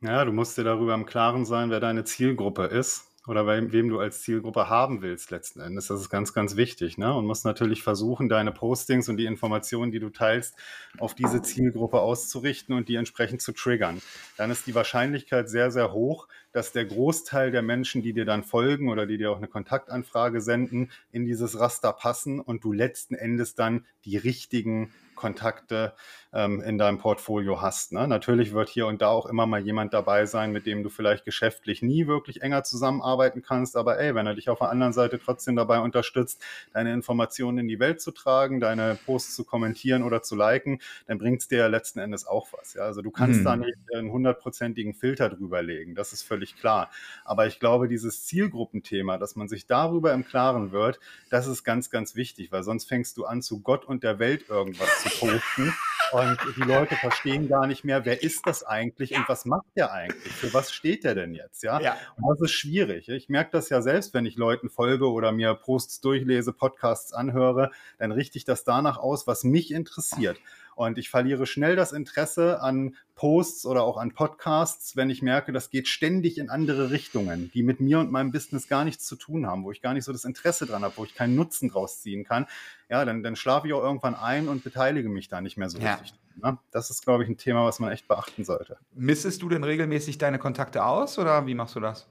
Ja, 0.00 0.24
du 0.24 0.32
musst 0.32 0.56
dir 0.56 0.64
darüber 0.64 0.94
im 0.94 1.06
Klaren 1.06 1.44
sein, 1.44 1.70
wer 1.70 1.80
deine 1.80 2.04
Zielgruppe 2.04 2.64
ist 2.64 3.07
oder 3.28 3.46
wem, 3.46 3.72
wem 3.72 3.88
du 3.88 3.98
als 3.98 4.22
Zielgruppe 4.22 4.68
haben 4.68 5.02
willst 5.02 5.30
letzten 5.30 5.60
Endes. 5.60 5.88
Das 5.88 6.00
ist 6.00 6.10
ganz, 6.10 6.32
ganz 6.32 6.56
wichtig. 6.56 6.98
Ne? 6.98 7.12
Und 7.14 7.26
musst 7.26 7.44
natürlich 7.44 7.82
versuchen, 7.82 8.28
deine 8.28 8.52
Postings 8.52 9.08
und 9.08 9.16
die 9.16 9.26
Informationen, 9.26 9.92
die 9.92 10.00
du 10.00 10.10
teilst, 10.10 10.54
auf 10.98 11.14
diese 11.14 11.42
Zielgruppe 11.42 12.00
auszurichten 12.00 12.74
und 12.74 12.88
die 12.88 12.96
entsprechend 12.96 13.42
zu 13.42 13.52
triggern. 13.52 14.00
Dann 14.36 14.50
ist 14.50 14.66
die 14.66 14.74
Wahrscheinlichkeit 14.74 15.48
sehr, 15.48 15.70
sehr 15.70 15.92
hoch, 15.92 16.28
dass 16.52 16.72
der 16.72 16.86
Großteil 16.86 17.50
der 17.50 17.62
Menschen, 17.62 18.02
die 18.02 18.12
dir 18.12 18.24
dann 18.24 18.42
folgen 18.42 18.88
oder 18.88 19.06
die 19.06 19.18
dir 19.18 19.30
auch 19.30 19.36
eine 19.36 19.48
Kontaktanfrage 19.48 20.40
senden, 20.40 20.90
in 21.12 21.24
dieses 21.24 21.58
Raster 21.60 21.92
passen 21.92 22.40
und 22.40 22.64
du 22.64 22.72
letzten 22.72 23.14
Endes 23.14 23.54
dann 23.54 23.84
die 24.04 24.16
richtigen 24.16 24.92
Kontakte 25.14 25.94
ähm, 26.32 26.60
in 26.60 26.76
deinem 26.76 26.98
Portfolio 26.98 27.62
hast. 27.62 27.92
Ne? 27.92 28.06
Natürlich 28.06 28.52
wird 28.52 28.68
hier 28.68 28.86
und 28.86 29.00
da 29.00 29.08
auch 29.08 29.26
immer 29.26 29.46
mal 29.46 29.60
jemand 29.60 29.94
dabei 29.94 30.26
sein, 30.26 30.52
mit 30.52 30.66
dem 30.66 30.82
du 30.82 30.90
vielleicht 30.90 31.24
geschäftlich 31.24 31.80
nie 31.82 32.06
wirklich 32.06 32.42
enger 32.42 32.64
zusammenarbeiten 32.64 33.42
kannst, 33.42 33.76
aber 33.76 33.98
ey, 33.98 34.14
wenn 34.14 34.26
er 34.26 34.34
dich 34.34 34.50
auf 34.50 34.58
der 34.58 34.68
anderen 34.68 34.92
Seite 34.92 35.18
trotzdem 35.18 35.56
dabei 35.56 35.80
unterstützt, 35.80 36.42
deine 36.72 36.92
Informationen 36.92 37.58
in 37.58 37.68
die 37.68 37.80
Welt 37.80 38.00
zu 38.00 38.10
tragen, 38.10 38.60
deine 38.60 38.98
Posts 39.06 39.36
zu 39.36 39.44
kommentieren 39.44 40.02
oder 40.02 40.22
zu 40.22 40.36
liken, 40.36 40.80
dann 41.06 41.18
bringt 41.18 41.40
es 41.40 41.48
dir 41.48 41.58
ja 41.58 41.66
letzten 41.66 41.98
Endes 41.98 42.26
auch 42.26 42.48
was. 42.52 42.74
Ja? 42.74 42.82
Also 42.82 43.00
du 43.00 43.10
kannst 43.10 43.38
hm. 43.38 43.44
da 43.44 43.56
nicht 43.56 43.78
einen 43.94 44.12
hundertprozentigen 44.12 44.94
Filter 44.94 45.30
drüber 45.30 45.62
legen, 45.62 45.94
das 45.94 46.12
ist 46.12 46.22
völlig 46.22 46.56
klar. 46.56 46.90
Aber 47.24 47.46
ich 47.46 47.58
glaube, 47.58 47.88
dieses 47.88 48.26
Zielgruppenthema, 48.26 49.16
dass 49.16 49.34
man 49.34 49.48
sich 49.48 49.66
darüber 49.66 50.12
im 50.12 50.26
Klaren 50.26 50.72
wird, 50.72 51.00
das 51.30 51.46
ist 51.46 51.64
ganz, 51.64 51.90
ganz 51.90 52.16
wichtig, 52.16 52.52
weil 52.52 52.62
sonst 52.62 52.86
fängst 52.86 53.16
du 53.16 53.24
an, 53.24 53.40
zu 53.40 53.60
Gott 53.60 53.86
und 53.86 54.02
der 54.02 54.18
Welt 54.18 54.48
irgendwas 54.48 55.02
zu 55.02 55.08
posten. 55.08 55.72
Und 56.12 56.38
die 56.56 56.62
Leute 56.62 56.94
verstehen 56.96 57.48
gar 57.48 57.66
nicht 57.66 57.84
mehr, 57.84 58.04
wer 58.04 58.22
ist 58.22 58.46
das 58.46 58.64
eigentlich 58.64 59.14
und 59.16 59.28
was 59.28 59.44
macht 59.44 59.66
der 59.76 59.92
eigentlich? 59.92 60.32
Für 60.32 60.52
was 60.54 60.72
steht 60.72 61.04
der 61.04 61.14
denn 61.14 61.34
jetzt? 61.34 61.62
Ja. 61.62 61.80
ja. 61.80 61.96
Und 62.16 62.28
das 62.30 62.40
ist 62.40 62.52
schwierig. 62.52 63.08
Ich 63.08 63.28
merke 63.28 63.50
das 63.52 63.68
ja 63.68 63.82
selbst, 63.82 64.14
wenn 64.14 64.26
ich 64.26 64.36
Leuten 64.36 64.70
folge 64.70 65.10
oder 65.10 65.32
mir 65.32 65.54
Posts 65.54 66.00
durchlese, 66.00 66.52
Podcasts 66.52 67.12
anhöre, 67.12 67.70
dann 67.98 68.12
richte 68.12 68.38
ich 68.38 68.44
das 68.44 68.64
danach 68.64 68.98
aus, 68.98 69.26
was 69.26 69.44
mich 69.44 69.70
interessiert. 69.70 70.38
Und 70.78 70.96
ich 70.96 71.10
verliere 71.10 71.44
schnell 71.44 71.74
das 71.74 71.90
Interesse 71.90 72.62
an 72.62 72.94
Posts 73.16 73.66
oder 73.66 73.82
auch 73.82 73.96
an 73.96 74.14
Podcasts, 74.14 74.94
wenn 74.94 75.10
ich 75.10 75.22
merke, 75.22 75.50
das 75.50 75.70
geht 75.70 75.88
ständig 75.88 76.38
in 76.38 76.50
andere 76.50 76.92
Richtungen, 76.92 77.50
die 77.52 77.64
mit 77.64 77.80
mir 77.80 77.98
und 77.98 78.12
meinem 78.12 78.30
Business 78.30 78.68
gar 78.68 78.84
nichts 78.84 79.04
zu 79.04 79.16
tun 79.16 79.44
haben, 79.48 79.64
wo 79.64 79.72
ich 79.72 79.82
gar 79.82 79.92
nicht 79.92 80.04
so 80.04 80.12
das 80.12 80.24
Interesse 80.24 80.66
dran 80.66 80.84
habe, 80.84 80.96
wo 80.96 81.04
ich 81.04 81.16
keinen 81.16 81.34
Nutzen 81.34 81.68
draus 81.68 82.00
ziehen 82.00 82.22
kann. 82.22 82.46
Ja, 82.88 83.04
dann, 83.04 83.24
dann 83.24 83.34
schlafe 83.34 83.66
ich 83.66 83.72
auch 83.72 83.82
irgendwann 83.82 84.14
ein 84.14 84.46
und 84.46 84.62
beteilige 84.62 85.08
mich 85.08 85.26
da 85.26 85.40
nicht 85.40 85.56
mehr 85.56 85.68
so 85.68 85.78
ja. 85.78 85.94
richtig. 85.94 86.14
Ne? 86.36 86.58
Das 86.70 86.90
ist, 86.90 87.02
glaube 87.02 87.24
ich, 87.24 87.28
ein 87.28 87.36
Thema, 87.36 87.64
was 87.64 87.80
man 87.80 87.90
echt 87.90 88.06
beachten 88.06 88.44
sollte. 88.44 88.78
Missest 88.94 89.42
du 89.42 89.48
denn 89.48 89.64
regelmäßig 89.64 90.18
deine 90.18 90.38
Kontakte 90.38 90.84
aus 90.84 91.18
oder 91.18 91.44
wie 91.48 91.56
machst 91.56 91.74
du 91.74 91.80
das? 91.80 92.06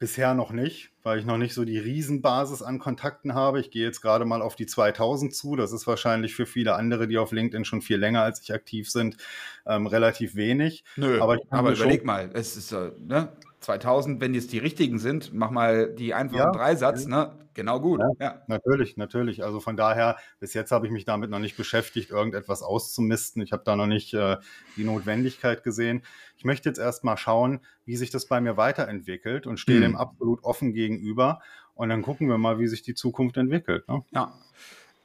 Bisher 0.00 0.32
noch 0.32 0.50
nicht, 0.50 0.90
weil 1.02 1.18
ich 1.18 1.26
noch 1.26 1.36
nicht 1.36 1.52
so 1.52 1.66
die 1.66 1.78
Riesenbasis 1.78 2.62
an 2.62 2.78
Kontakten 2.78 3.34
habe. 3.34 3.60
Ich 3.60 3.70
gehe 3.70 3.84
jetzt 3.84 4.00
gerade 4.00 4.24
mal 4.24 4.40
auf 4.40 4.56
die 4.56 4.64
2000 4.64 5.34
zu. 5.34 5.56
Das 5.56 5.72
ist 5.72 5.86
wahrscheinlich 5.86 6.34
für 6.34 6.46
viele 6.46 6.74
andere, 6.74 7.06
die 7.06 7.18
auf 7.18 7.32
LinkedIn 7.32 7.66
schon 7.66 7.82
viel 7.82 7.98
länger 7.98 8.22
als 8.22 8.40
ich 8.40 8.54
aktiv 8.54 8.90
sind, 8.90 9.18
ähm, 9.66 9.86
relativ 9.86 10.36
wenig. 10.36 10.84
Nö, 10.96 11.20
aber, 11.20 11.36
aber 11.50 11.72
überleg 11.72 12.06
mal, 12.06 12.30
es 12.32 12.56
ist, 12.56 12.72
äh, 12.72 12.92
ne? 12.98 13.28
2000, 13.60 14.20
wenn 14.20 14.34
jetzt 14.34 14.52
die 14.52 14.58
richtigen 14.58 14.98
sind, 14.98 15.32
mach 15.34 15.50
mal 15.50 15.92
die 15.94 16.14
einfachen 16.14 16.38
ja, 16.38 16.50
Dreisatz, 16.50 17.06
ne? 17.06 17.32
Genau 17.52 17.80
gut. 17.80 18.00
Ja, 18.00 18.08
ja, 18.20 18.42
Natürlich, 18.46 18.96
natürlich. 18.96 19.44
Also 19.44 19.60
von 19.60 19.76
daher, 19.76 20.16
bis 20.38 20.54
jetzt 20.54 20.70
habe 20.70 20.86
ich 20.86 20.92
mich 20.92 21.04
damit 21.04 21.30
noch 21.30 21.40
nicht 21.40 21.56
beschäftigt, 21.56 22.10
irgendetwas 22.10 22.62
auszumisten. 22.62 23.42
Ich 23.42 23.52
habe 23.52 23.62
da 23.64 23.76
noch 23.76 23.86
nicht 23.86 24.14
äh, 24.14 24.36
die 24.76 24.84
Notwendigkeit 24.84 25.62
gesehen. 25.62 26.02
Ich 26.36 26.44
möchte 26.44 26.68
jetzt 26.68 26.78
erst 26.78 27.04
mal 27.04 27.16
schauen, 27.16 27.60
wie 27.84 27.96
sich 27.96 28.10
das 28.10 28.26
bei 28.26 28.40
mir 28.40 28.56
weiterentwickelt 28.56 29.46
und 29.46 29.58
stehe 29.58 29.78
mhm. 29.78 29.82
dem 29.82 29.96
absolut 29.96 30.42
offen 30.44 30.72
gegenüber. 30.72 31.40
Und 31.74 31.88
dann 31.88 32.02
gucken 32.02 32.28
wir 32.28 32.38
mal, 32.38 32.58
wie 32.58 32.68
sich 32.68 32.82
die 32.82 32.94
Zukunft 32.94 33.36
entwickelt. 33.36 33.86
Ne? 33.88 34.04
Ja. 34.12 34.32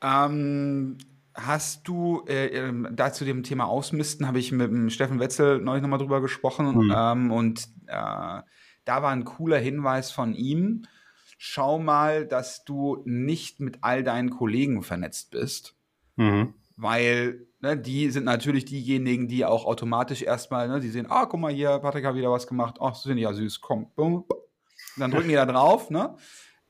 Ähm, 0.02 0.98
Hast 1.36 1.88
du 1.88 2.24
äh, 2.28 2.48
ähm, 2.48 2.88
da 2.94 3.12
zu 3.12 3.26
dem 3.26 3.44
Thema 3.44 3.66
Ausmisten, 3.66 4.26
habe 4.26 4.40
ich 4.40 4.52
mit 4.54 4.72
dem 4.72 4.90
Steffen 4.90 5.20
Wetzel 5.20 5.60
neulich 5.60 5.82
nochmal 5.82 6.00
drüber 6.00 6.22
gesprochen 6.22 6.76
mhm. 6.76 6.94
ähm, 6.96 7.32
und 7.32 7.68
äh, 7.88 8.42
da 8.86 9.02
war 9.02 9.12
ein 9.12 9.26
cooler 9.26 9.58
Hinweis 9.58 10.12
von 10.12 10.34
ihm. 10.34 10.84
Schau 11.38 11.78
mal, 11.78 12.26
dass 12.26 12.64
du 12.64 13.02
nicht 13.06 13.60
mit 13.60 13.80
all 13.82 14.04
deinen 14.04 14.30
Kollegen 14.30 14.82
vernetzt 14.82 15.32
bist. 15.32 15.76
Mhm. 16.16 16.54
Weil 16.78 17.48
ne, 17.60 17.78
die 17.78 18.10
sind 18.12 18.24
natürlich 18.24 18.66
diejenigen, 18.66 19.28
die 19.28 19.44
auch 19.44 19.66
automatisch 19.66 20.22
erstmal, 20.22 20.68
ne, 20.68 20.80
die 20.80 20.90
sehen, 20.90 21.08
ah, 21.10 21.26
guck 21.26 21.40
mal 21.40 21.52
hier, 21.52 21.80
Patrick 21.80 22.06
hat 22.06 22.16
wieder 22.16 22.32
was 22.32 22.48
gemacht, 22.48 22.78
ach, 22.80 22.96
sind 22.96 23.18
ja 23.18 23.34
süß, 23.34 23.60
komm, 23.62 23.92
boom. 23.96 24.26
Dann 24.98 25.12
drücken 25.12 25.30
die 25.30 25.36
da 25.36 25.46
drauf, 25.46 25.90
ne? 25.90 26.16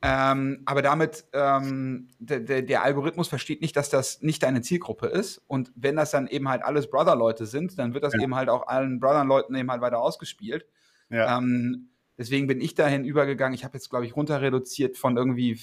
Ähm, 0.06 0.62
aber 0.66 0.82
damit, 0.82 1.24
ähm, 1.32 2.08
der, 2.18 2.40
der, 2.40 2.62
der, 2.62 2.82
Algorithmus 2.82 3.28
versteht 3.28 3.60
nicht, 3.60 3.76
dass 3.76 3.90
das 3.90 4.22
nicht 4.22 4.42
deine 4.42 4.62
Zielgruppe 4.62 5.06
ist. 5.06 5.42
Und 5.46 5.72
wenn 5.74 5.96
das 5.96 6.12
dann 6.12 6.28
eben 6.28 6.48
halt 6.48 6.62
alles 6.62 6.88
Brother-Leute 6.88 7.46
sind, 7.46 7.78
dann 7.78 7.92
wird 7.92 8.04
das 8.04 8.14
ja. 8.14 8.22
eben 8.22 8.34
halt 8.34 8.48
auch 8.48 8.68
allen 8.68 9.00
Brother-Leuten 9.00 9.54
eben 9.54 9.70
halt 9.70 9.80
weiter 9.80 9.98
ausgespielt. 9.98 10.66
Ja. 11.10 11.38
Ähm, 11.38 11.90
deswegen 12.16 12.46
bin 12.46 12.60
ich 12.60 12.74
dahin 12.74 13.04
übergegangen. 13.04 13.54
Ich 13.54 13.64
habe 13.64 13.74
jetzt, 13.74 13.90
glaube 13.90 14.06
ich, 14.06 14.14
runter 14.14 14.40
reduziert 14.40 14.96
von 14.96 15.16
irgendwie 15.16 15.58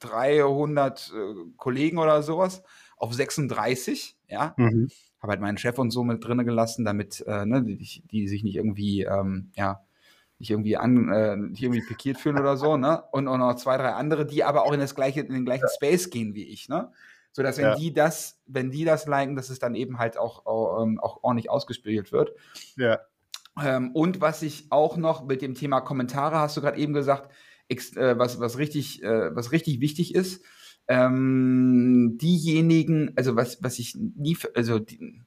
300 0.00 1.12
äh, 1.14 1.50
Kollegen 1.56 1.98
oder 1.98 2.22
sowas 2.22 2.62
auf 2.96 3.14
36. 3.14 4.16
Ja. 4.28 4.54
Mhm. 4.56 4.88
Habe 5.20 5.32
halt 5.32 5.40
meinen 5.40 5.58
Chef 5.58 5.78
und 5.78 5.90
so 5.90 6.04
mit 6.04 6.24
drinne 6.24 6.44
gelassen, 6.44 6.84
damit 6.84 7.24
äh, 7.26 7.46
ne, 7.46 7.62
die, 7.62 8.02
die, 8.10 8.28
sich 8.28 8.42
nicht 8.42 8.56
irgendwie, 8.56 9.02
ähm, 9.02 9.50
ja, 9.54 9.85
nicht 10.38 10.50
irgendwie 10.50 10.76
an, 10.76 11.08
äh, 11.10 11.36
nicht 11.36 11.62
irgendwie 11.62 11.82
pikiert 11.82 12.18
fühlen 12.18 12.38
oder 12.38 12.56
so, 12.56 12.76
ne? 12.76 13.02
Und, 13.12 13.28
und 13.28 13.38
noch 13.40 13.54
zwei, 13.56 13.76
drei 13.76 13.92
andere, 13.92 14.26
die 14.26 14.44
aber 14.44 14.64
auch 14.64 14.72
in 14.72 14.80
das 14.80 14.94
gleiche, 14.94 15.20
in 15.20 15.32
den 15.32 15.44
gleichen. 15.44 15.66
Space 15.74 16.10
gehen 16.10 16.34
wie 16.34 16.44
ich, 16.44 16.68
ne? 16.68 16.92
So 17.32 17.42
dass 17.42 17.58
wenn 17.58 17.64
ja. 17.64 17.74
die 17.76 17.92
das, 17.92 18.40
wenn 18.46 18.70
die 18.70 18.84
das 18.84 19.06
liken, 19.06 19.36
dass 19.36 19.50
es 19.50 19.58
dann 19.58 19.74
eben 19.74 19.98
halt 19.98 20.16
auch, 20.16 20.46
auch, 20.46 20.82
ähm, 20.82 20.98
auch 20.98 21.22
ordentlich 21.22 21.50
ausgespielt 21.50 22.10
wird. 22.10 22.32
Ja. 22.76 23.00
Ähm, 23.62 23.92
und 23.92 24.20
was 24.20 24.42
ich 24.42 24.66
auch 24.70 24.96
noch 24.96 25.24
mit 25.24 25.42
dem 25.42 25.54
Thema 25.54 25.80
Kommentare, 25.80 26.38
hast 26.38 26.56
du 26.56 26.60
gerade 26.60 26.78
eben 26.78 26.92
gesagt, 26.92 27.30
äh, 27.68 27.78
was, 28.18 28.40
was 28.40 28.58
richtig, 28.58 29.02
äh, 29.02 29.34
was 29.34 29.52
richtig 29.52 29.80
wichtig 29.80 30.14
ist, 30.14 30.44
ähm, 30.88 32.16
diejenigen, 32.20 33.12
also 33.16 33.36
was, 33.36 33.62
was 33.62 33.78
ich 33.78 33.96
nie, 33.96 34.36
also 34.54 34.78
die, 34.78 35.22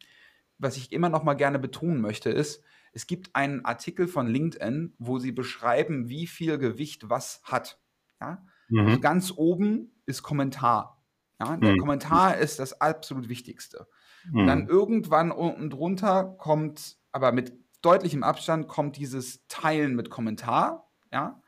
was 0.57 0.77
ich 0.77 0.91
immer 0.91 1.09
noch 1.09 1.23
mal 1.23 1.33
gerne 1.33 1.59
betonen 1.59 2.01
möchte, 2.01 2.29
ist, 2.29 2.63
es 2.93 3.07
gibt 3.07 3.35
einen 3.35 3.65
Artikel 3.65 4.07
von 4.07 4.27
LinkedIn, 4.27 4.95
wo 4.97 5.19
sie 5.19 5.31
beschreiben, 5.31 6.09
wie 6.09 6.27
viel 6.27 6.57
Gewicht 6.57 7.09
was 7.09 7.41
hat. 7.43 7.79
Ja? 8.19 8.43
Mhm. 8.69 8.79
Also 8.79 8.99
ganz 8.99 9.33
oben 9.35 10.01
ist 10.05 10.23
Kommentar. 10.23 11.03
Ja? 11.39 11.57
Der 11.57 11.73
mhm. 11.73 11.79
Kommentar 11.79 12.37
ist 12.37 12.59
das 12.59 12.81
absolut 12.81 13.29
Wichtigste. 13.29 13.87
Mhm. 14.31 14.39
Und 14.39 14.47
dann 14.47 14.67
irgendwann 14.67 15.31
unten 15.31 15.69
drunter 15.69 16.35
kommt, 16.37 16.97
aber 17.11 17.31
mit 17.31 17.53
deutlichem 17.81 18.23
Abstand, 18.23 18.67
kommt 18.67 18.97
dieses 18.97 19.47
Teilen 19.47 19.95
mit 19.95 20.09
Kommentar. 20.09 20.89
Ja? 21.11 21.41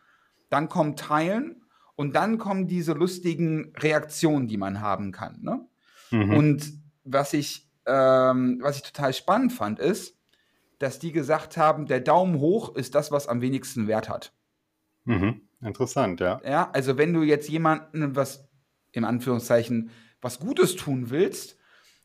Dann 0.49 0.69
kommt 0.69 0.99
Teilen 0.99 1.63
und 1.95 2.15
dann 2.15 2.37
kommen 2.37 2.67
diese 2.67 2.93
lustigen 2.93 3.73
Reaktionen, 3.77 4.47
die 4.47 4.57
man 4.57 4.81
haben 4.81 5.11
kann. 5.11 5.39
Ne? 5.41 5.67
Mhm. 6.11 6.33
Und 6.33 6.73
was 7.03 7.33
ich, 7.33 7.69
ähm, 7.85 8.59
was 8.61 8.77
ich 8.77 8.83
total 8.83 9.13
spannend 9.13 9.53
fand, 9.53 9.79
ist, 9.79 10.17
dass 10.81 10.99
die 10.99 11.11
gesagt 11.11 11.57
haben, 11.57 11.85
der 11.85 11.99
Daumen 11.99 12.39
hoch 12.39 12.75
ist 12.75 12.95
das, 12.95 13.11
was 13.11 13.27
am 13.27 13.41
wenigsten 13.41 13.87
Wert 13.87 14.09
hat. 14.09 14.33
Mhm. 15.05 15.41
Interessant, 15.61 16.19
ja. 16.19 16.41
Ja, 16.43 16.71
also 16.71 16.97
wenn 16.97 17.13
du 17.13 17.21
jetzt 17.21 17.49
jemanden 17.49 18.15
was, 18.15 18.49
im 18.91 19.05
Anführungszeichen, 19.05 19.91
was 20.21 20.39
Gutes 20.39 20.75
tun 20.75 21.11
willst, 21.11 21.57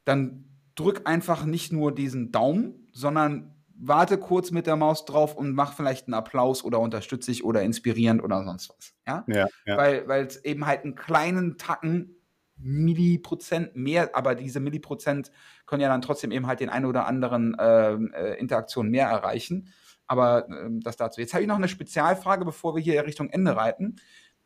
dann 0.05 0.45
drück 0.75 1.03
einfach 1.05 1.45
nicht 1.45 1.73
nur 1.73 1.95
diesen 1.95 2.33
Daumen, 2.33 2.89
sondern 2.93 3.55
warte 3.79 4.19
kurz 4.19 4.51
mit 4.51 4.67
der 4.67 4.77
Maus 4.77 5.05
drauf 5.07 5.35
und 5.35 5.53
mach 5.53 5.75
vielleicht 5.75 6.07
einen 6.07 6.15
Applaus 6.15 6.62
oder 6.62 6.81
unterstütze 6.81 7.31
dich 7.31 7.45
oder 7.45 7.62
inspirierend 7.62 8.23
oder 8.23 8.45
sonst 8.45 8.71
was. 8.71 8.95
Ja, 9.07 9.25
ja, 9.27 9.47
ja. 9.65 9.77
weil 9.79 10.27
es 10.27 10.45
eben 10.45 10.67
halt 10.67 10.85
einen 10.85 10.95
kleinen 10.95 11.57
Tacken 11.57 12.15
Milliprozent 12.59 13.77
mehr, 13.77 14.14
aber 14.14 14.35
diese 14.35 14.61
Milliprozent 14.61 15.31
können 15.66 15.83
ja 15.83 15.88
dann 15.88 16.03
trotzdem 16.03 16.33
eben 16.33 16.47
halt 16.47 16.61
den 16.61 16.71
einen 16.71 16.87
oder 16.87 17.07
anderen 17.07 17.57
ähm, 17.59 18.12
äh, 18.14 18.35
Interaktionen 18.35 18.90
mehr 18.90 19.09
erreichen. 19.09 19.73
Aber 20.07 20.49
äh, 20.49 20.69
das 20.71 20.97
dazu. 20.97 21.21
Jetzt 21.21 21.35
habe 21.35 21.42
ich 21.42 21.49
noch 21.49 21.57
eine 21.57 21.69
Spezialfrage, 21.69 22.45
bevor 22.45 22.75
wir 22.75 22.83
hier 22.83 23.05
Richtung 23.05 23.29
Ende 23.31 23.57
reiten. 23.57 23.97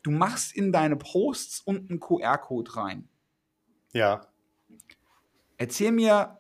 Du 0.03 0.11
machst 0.11 0.55
in 0.55 0.73
deine 0.73 0.97
Posts 0.97 1.61
unten 1.61 2.01
QR-Code 2.01 2.77
rein. 2.77 3.09
Ja. 3.93 4.23
Erzähl 5.59 5.93
mir, 5.93 6.39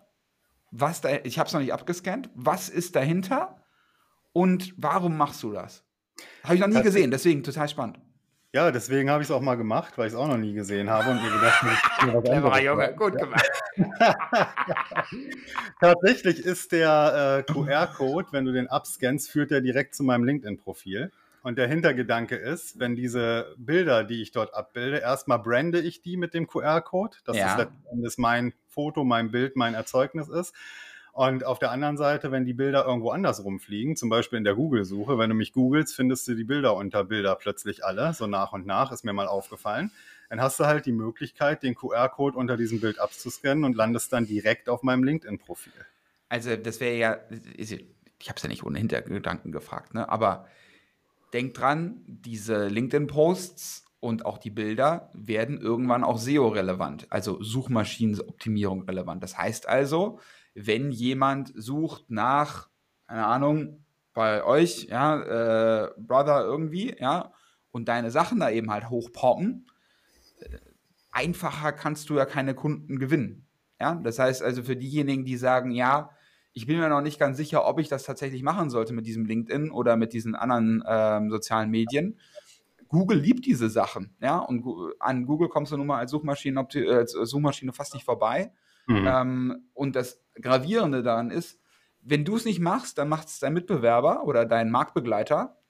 was 0.70 1.00
da, 1.00 1.10
ich 1.24 1.38
habe 1.38 1.46
es 1.46 1.52
noch 1.52 1.60
nicht 1.60 1.72
abgescannt, 1.72 2.30
was 2.34 2.68
ist 2.68 2.96
dahinter 2.96 3.62
und 4.32 4.74
warum 4.76 5.16
machst 5.16 5.42
du 5.42 5.52
das? 5.52 5.84
Habe 6.42 6.54
ich 6.54 6.60
noch 6.60 6.68
nie 6.68 6.82
gesehen, 6.82 7.10
deswegen 7.10 7.42
total 7.42 7.68
spannend. 7.68 7.98
Ja, 8.52 8.72
deswegen 8.72 9.10
habe 9.10 9.22
ich 9.22 9.28
es 9.28 9.30
auch 9.30 9.40
mal 9.40 9.54
gemacht, 9.54 9.96
weil 9.96 10.08
ich 10.08 10.12
es 10.12 10.18
auch 10.18 10.26
noch 10.26 10.36
nie 10.36 10.52
gesehen 10.52 10.90
habe 10.90 11.10
und 11.10 11.22
mir 11.22 11.30
gedacht, 11.30 11.62
mir 11.62 12.20
Cleverer 12.20 12.60
Junge, 12.60 12.92
gut 12.94 13.16
gemacht. 13.16 13.48
Tatsächlich 15.80 16.44
ist 16.44 16.72
der 16.72 17.44
äh, 17.48 17.52
QR-Code, 17.52 18.26
wenn 18.32 18.44
du 18.44 18.52
den 18.52 18.66
abscannst, 18.66 19.30
führt 19.30 19.52
der 19.52 19.60
direkt 19.60 19.94
zu 19.94 20.02
meinem 20.02 20.24
LinkedIn-Profil. 20.24 21.12
Und 21.42 21.58
der 21.58 21.68
Hintergedanke 21.68 22.34
ist, 22.34 22.80
wenn 22.80 22.96
diese 22.96 23.54
Bilder, 23.56 24.02
die 24.02 24.20
ich 24.20 24.32
dort 24.32 24.52
abbilde, 24.52 24.98
erstmal 24.98 25.38
brande 25.38 25.80
ich 25.80 26.02
die 26.02 26.16
mit 26.16 26.34
dem 26.34 26.48
QR-Code, 26.48 27.18
dass 27.24 27.36
ja. 27.36 27.56
das 27.56 27.56
letztendlich 27.56 28.18
mein 28.18 28.52
Foto, 28.68 29.04
mein 29.04 29.30
Bild, 29.30 29.54
mein 29.54 29.74
Erzeugnis 29.74 30.28
ist. 30.28 30.52
Und 31.12 31.44
auf 31.44 31.58
der 31.58 31.70
anderen 31.70 31.96
Seite, 31.96 32.30
wenn 32.30 32.44
die 32.44 32.52
Bilder 32.52 32.86
irgendwo 32.86 33.10
anders 33.10 33.42
rumfliegen, 33.44 33.96
zum 33.96 34.08
Beispiel 34.08 34.38
in 34.38 34.44
der 34.44 34.54
Google-Suche, 34.54 35.18
wenn 35.18 35.30
du 35.30 35.36
mich 35.36 35.52
googelst, 35.52 35.94
findest 35.94 36.28
du 36.28 36.34
die 36.34 36.44
Bilder 36.44 36.76
unter 36.76 37.04
Bilder 37.04 37.34
plötzlich 37.34 37.84
alle, 37.84 38.14
so 38.14 38.26
nach 38.26 38.52
und 38.52 38.66
nach, 38.66 38.92
ist 38.92 39.04
mir 39.04 39.12
mal 39.12 39.26
aufgefallen. 39.26 39.90
Dann 40.28 40.40
hast 40.40 40.60
du 40.60 40.66
halt 40.66 40.86
die 40.86 40.92
Möglichkeit, 40.92 41.62
den 41.64 41.74
QR-Code 41.74 42.38
unter 42.38 42.56
diesem 42.56 42.80
Bild 42.80 43.00
abzuscannen 43.00 43.64
und 43.64 43.76
landest 43.76 44.12
dann 44.12 44.26
direkt 44.26 44.68
auf 44.68 44.82
meinem 44.82 45.02
LinkedIn-Profil. 45.02 45.72
Also 46.28 46.54
das 46.54 46.78
wäre 46.78 46.96
ja, 46.96 47.18
ich 47.58 47.72
habe 48.28 48.36
es 48.36 48.42
ja 48.42 48.48
nicht 48.48 48.62
ohne 48.64 48.78
Hintergedanken 48.78 49.50
gefragt, 49.50 49.94
ne? 49.94 50.08
aber 50.08 50.46
denk 51.32 51.54
dran, 51.54 52.02
diese 52.06 52.68
LinkedIn-Posts 52.68 53.86
und 53.98 54.24
auch 54.24 54.38
die 54.38 54.50
Bilder 54.50 55.10
werden 55.12 55.60
irgendwann 55.60 56.04
auch 56.04 56.18
SEO-relevant, 56.18 57.08
also 57.10 57.42
Suchmaschinenoptimierung 57.42 58.82
relevant. 58.82 59.22
Das 59.22 59.36
heißt 59.36 59.68
also, 59.68 60.20
wenn 60.54 60.90
jemand 60.90 61.52
sucht 61.54 62.10
nach, 62.10 62.68
keine 63.06 63.26
Ahnung, 63.26 63.84
bei 64.12 64.44
euch, 64.44 64.84
ja, 64.84 65.84
äh, 65.84 65.90
Brother 65.98 66.44
irgendwie, 66.44 66.96
ja, 66.98 67.32
und 67.70 67.88
deine 67.88 68.10
Sachen 68.10 68.40
da 68.40 68.50
eben 68.50 68.70
halt 68.70 68.90
hochpoppen, 68.90 69.66
äh, 70.40 70.58
einfacher 71.12 71.72
kannst 71.72 72.10
du 72.10 72.16
ja 72.16 72.24
keine 72.24 72.54
Kunden 72.54 72.98
gewinnen. 72.98 73.46
Ja, 73.80 73.94
das 73.94 74.18
heißt 74.18 74.42
also 74.42 74.62
für 74.62 74.76
diejenigen, 74.76 75.24
die 75.24 75.36
sagen, 75.36 75.70
ja, 75.70 76.10
ich 76.52 76.66
bin 76.66 76.78
mir 76.78 76.88
noch 76.88 77.00
nicht 77.00 77.18
ganz 77.18 77.36
sicher, 77.36 77.66
ob 77.66 77.78
ich 77.78 77.88
das 77.88 78.02
tatsächlich 78.02 78.42
machen 78.42 78.70
sollte 78.70 78.92
mit 78.92 79.06
diesem 79.06 79.24
LinkedIn 79.24 79.70
oder 79.70 79.96
mit 79.96 80.12
diesen 80.12 80.34
anderen 80.34 80.82
ähm, 80.86 81.30
sozialen 81.30 81.70
Medien. 81.70 82.18
Google 82.88 83.18
liebt 83.18 83.46
diese 83.46 83.70
Sachen, 83.70 84.16
ja, 84.20 84.38
und 84.38 84.64
an 84.98 85.24
Google 85.24 85.48
kommst 85.48 85.70
du 85.70 85.76
nun 85.76 85.86
mal 85.86 85.98
als 85.98 86.10
Suchmaschine, 86.10 86.66
äh, 86.74 86.90
als 86.92 87.12
Suchmaschine 87.12 87.72
fast 87.72 87.94
nicht 87.94 88.04
vorbei. 88.04 88.52
Mhm. 88.90 89.06
Ähm, 89.06 89.70
und 89.72 89.94
das 89.94 90.20
Gravierende 90.34 91.02
daran 91.04 91.30
ist, 91.30 91.60
wenn 92.00 92.24
du 92.24 92.34
es 92.34 92.44
nicht 92.44 92.58
machst, 92.58 92.98
dann 92.98 93.08
macht 93.08 93.28
es 93.28 93.38
dein 93.38 93.52
Mitbewerber 93.52 94.24
oder 94.24 94.46
dein 94.46 94.70
Marktbegleiter 94.70 95.62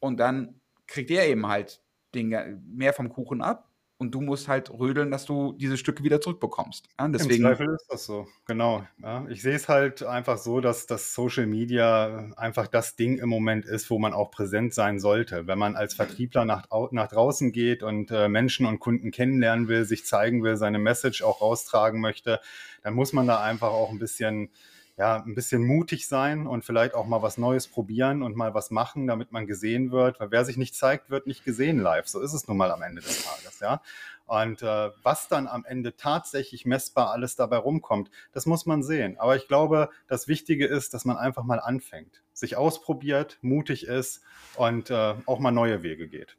und 0.00 0.18
dann 0.18 0.60
kriegt 0.88 1.10
er 1.10 1.28
eben 1.28 1.46
halt 1.46 1.82
den, 2.14 2.62
mehr 2.66 2.92
vom 2.92 3.08
Kuchen 3.08 3.40
ab 3.40 3.70
und 3.98 4.14
du 4.14 4.20
musst 4.20 4.46
halt 4.46 4.70
rödeln, 4.70 5.10
dass 5.10 5.24
du 5.24 5.54
diese 5.54 5.76
Stücke 5.76 6.04
wieder 6.04 6.20
zurückbekommst. 6.20 6.88
Ja, 6.98 7.08
deswegen 7.08 7.44
Im 7.44 7.50
Zweifel 7.50 7.74
ist 7.74 7.86
das 7.88 8.04
so, 8.04 8.26
genau. 8.46 8.86
Ja, 9.02 9.26
ich 9.28 9.40
sehe 9.40 9.54
es 9.54 9.68
halt 9.68 10.02
einfach 10.02 10.36
so, 10.36 10.60
dass 10.60 10.86
das 10.86 11.14
Social 11.14 11.46
Media 11.46 12.30
einfach 12.36 12.66
das 12.66 12.96
Ding 12.96 13.18
im 13.18 13.28
Moment 13.28 13.64
ist, 13.64 13.88
wo 13.90 13.98
man 13.98 14.12
auch 14.12 14.30
präsent 14.30 14.74
sein 14.74 15.00
sollte. 15.00 15.46
Wenn 15.46 15.58
man 15.58 15.76
als 15.76 15.94
Vertriebler 15.94 16.44
nach, 16.44 16.66
nach 16.90 17.08
draußen 17.08 17.52
geht 17.52 17.82
und 17.82 18.10
äh, 18.10 18.28
Menschen 18.28 18.66
und 18.66 18.80
Kunden 18.80 19.10
kennenlernen 19.10 19.68
will, 19.68 19.84
sich 19.84 20.04
zeigen 20.04 20.42
will, 20.42 20.56
seine 20.56 20.78
Message 20.78 21.22
auch 21.22 21.40
raustragen 21.40 22.00
möchte, 22.00 22.40
dann 22.82 22.94
muss 22.94 23.12
man 23.14 23.26
da 23.26 23.42
einfach 23.42 23.70
auch 23.70 23.90
ein 23.90 23.98
bisschen 23.98 24.50
ja, 24.98 25.22
ein 25.22 25.34
bisschen 25.34 25.62
mutig 25.62 26.08
sein 26.08 26.46
und 26.46 26.64
vielleicht 26.64 26.94
auch 26.94 27.06
mal 27.06 27.20
was 27.20 27.36
Neues 27.36 27.68
probieren 27.68 28.22
und 28.22 28.34
mal 28.34 28.54
was 28.54 28.70
machen, 28.70 29.06
damit 29.06 29.30
man 29.30 29.46
gesehen 29.46 29.90
wird. 29.90 30.20
Weil 30.20 30.30
wer 30.30 30.44
sich 30.44 30.56
nicht 30.56 30.74
zeigt, 30.74 31.10
wird 31.10 31.26
nicht 31.26 31.44
gesehen 31.44 31.78
live. 31.78 32.08
So 32.08 32.20
ist 32.20 32.32
es 32.32 32.48
nun 32.48 32.56
mal 32.56 32.70
am 32.70 32.80
Ende 32.80 33.02
des 33.02 33.24
Tages, 33.24 33.60
ja. 33.60 33.82
Und 34.24 34.62
äh, 34.62 34.90
was 35.02 35.28
dann 35.28 35.46
am 35.46 35.64
Ende 35.66 35.96
tatsächlich 35.96 36.64
messbar 36.64 37.10
alles 37.10 37.36
dabei 37.36 37.58
rumkommt, 37.58 38.10
das 38.32 38.46
muss 38.46 38.64
man 38.64 38.82
sehen. 38.82 39.18
Aber 39.18 39.36
ich 39.36 39.48
glaube, 39.48 39.90
das 40.08 40.28
Wichtige 40.28 40.66
ist, 40.66 40.94
dass 40.94 41.04
man 41.04 41.16
einfach 41.16 41.44
mal 41.44 41.60
anfängt, 41.60 42.22
sich 42.32 42.56
ausprobiert, 42.56 43.38
mutig 43.42 43.86
ist 43.86 44.22
und 44.56 44.90
äh, 44.90 45.14
auch 45.26 45.38
mal 45.38 45.52
neue 45.52 45.82
Wege 45.82 46.08
geht. 46.08 46.38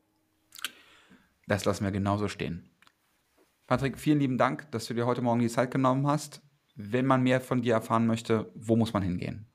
Das 1.46 1.64
lassen 1.64 1.86
wir 1.86 1.92
genauso 1.92 2.28
stehen. 2.28 2.70
Patrick, 3.68 4.00
vielen 4.00 4.20
lieben 4.20 4.38
Dank, 4.38 4.70
dass 4.72 4.86
du 4.86 4.94
dir 4.94 5.06
heute 5.06 5.22
Morgen 5.22 5.40
die 5.40 5.48
Zeit 5.48 5.72
genommen 5.72 6.08
hast 6.08 6.42
wenn 6.78 7.06
man 7.06 7.24
mehr 7.24 7.42
von 7.42 7.62
dir 7.62 7.74
erfahren 7.74 8.08
möchte, 8.08 8.52
wo 8.56 8.76
muss 8.76 8.94
man 8.94 9.04
hingehen? 9.04 9.48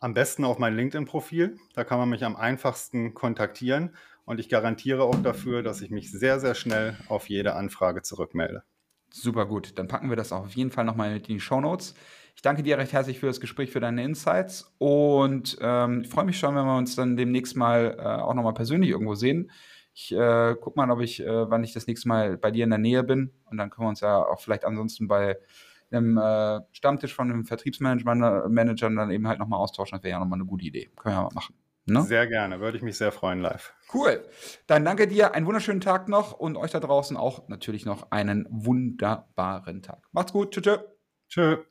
Am 0.00 0.14
besten 0.14 0.44
auf 0.44 0.58
mein 0.58 0.76
LinkedIn-Profil. 0.76 1.58
Da 1.74 1.84
kann 1.84 1.98
man 1.98 2.08
mich 2.08 2.24
am 2.24 2.36
einfachsten 2.36 3.14
kontaktieren. 3.14 3.94
Und 4.24 4.40
ich 4.40 4.48
garantiere 4.48 5.04
auch 5.04 5.22
dafür, 5.22 5.62
dass 5.62 5.80
ich 5.80 5.90
mich 5.90 6.10
sehr, 6.10 6.40
sehr 6.40 6.54
schnell 6.54 6.96
auf 7.08 7.28
jede 7.28 7.54
Anfrage 7.54 8.02
zurückmelde. 8.02 8.62
Super 9.10 9.46
gut. 9.46 9.78
Dann 9.78 9.88
packen 9.88 10.08
wir 10.08 10.16
das 10.16 10.32
auch 10.32 10.44
auf 10.44 10.54
jeden 10.54 10.70
Fall 10.70 10.84
nochmal 10.84 11.16
in 11.16 11.22
die 11.22 11.40
Show 11.40 11.60
Notes. 11.60 11.94
Ich 12.36 12.42
danke 12.42 12.62
dir 12.62 12.78
recht 12.78 12.92
herzlich 12.92 13.18
für 13.18 13.26
das 13.26 13.40
Gespräch, 13.40 13.70
für 13.70 13.80
deine 13.80 14.04
Insights 14.04 14.72
und 14.78 15.58
ähm, 15.60 16.02
ich 16.02 16.08
freue 16.08 16.24
mich 16.24 16.38
schon, 16.38 16.54
wenn 16.54 16.64
wir 16.64 16.78
uns 16.78 16.94
dann 16.94 17.16
demnächst 17.16 17.56
mal 17.56 17.96
äh, 17.98 18.02
auch 18.02 18.34
nochmal 18.34 18.54
persönlich 18.54 18.90
irgendwo 18.90 19.14
sehen. 19.14 19.50
Ich 19.92 20.12
äh, 20.12 20.54
guck 20.60 20.76
mal, 20.76 20.90
ob 20.90 21.00
ich, 21.00 21.20
äh, 21.20 21.50
wann 21.50 21.64
ich 21.64 21.72
das 21.72 21.86
nächste 21.88 22.08
Mal 22.08 22.38
bei 22.38 22.50
dir 22.52 22.64
in 22.64 22.70
der 22.70 22.78
Nähe 22.78 23.02
bin 23.02 23.32
und 23.50 23.58
dann 23.58 23.68
können 23.68 23.86
wir 23.86 23.90
uns 23.90 24.00
ja 24.00 24.24
auch 24.24 24.40
vielleicht 24.40 24.64
ansonsten 24.64 25.08
bei 25.08 25.38
einem 25.92 26.18
äh, 26.18 26.60
Stammtisch 26.72 27.14
von 27.14 27.30
einem 27.30 27.44
Vertriebsmanager 27.44 28.90
dann 28.90 29.10
eben 29.10 29.28
halt 29.28 29.38
nochmal 29.38 29.58
austauschen. 29.58 29.96
Das 29.96 30.04
wäre 30.04 30.12
ja 30.12 30.18
nochmal 30.20 30.38
eine 30.38 30.46
gute 30.46 30.64
Idee. 30.64 30.90
Können 30.96 31.14
wir 31.14 31.18
ja 31.18 31.22
mal 31.22 31.34
machen. 31.34 31.54
Ne? 31.86 32.02
Sehr 32.02 32.26
gerne, 32.26 32.60
würde 32.60 32.76
ich 32.76 32.82
mich 32.82 32.96
sehr 32.96 33.10
freuen 33.10 33.40
live. 33.40 33.74
Cool. 33.92 34.22
Dann 34.66 34.84
danke 34.84 35.08
dir, 35.08 35.34
einen 35.34 35.46
wunderschönen 35.46 35.80
Tag 35.80 36.08
noch 36.08 36.32
und 36.32 36.56
euch 36.56 36.70
da 36.70 36.78
draußen 36.78 37.16
auch 37.16 37.48
natürlich 37.48 37.84
noch 37.84 38.10
einen 38.10 38.46
wunderbaren 38.50 39.82
Tag. 39.82 40.06
Macht's 40.12 40.32
gut. 40.32 40.52
Tschüss. 40.52 40.64
Tschö. 40.64 40.78
Tschö. 41.28 41.69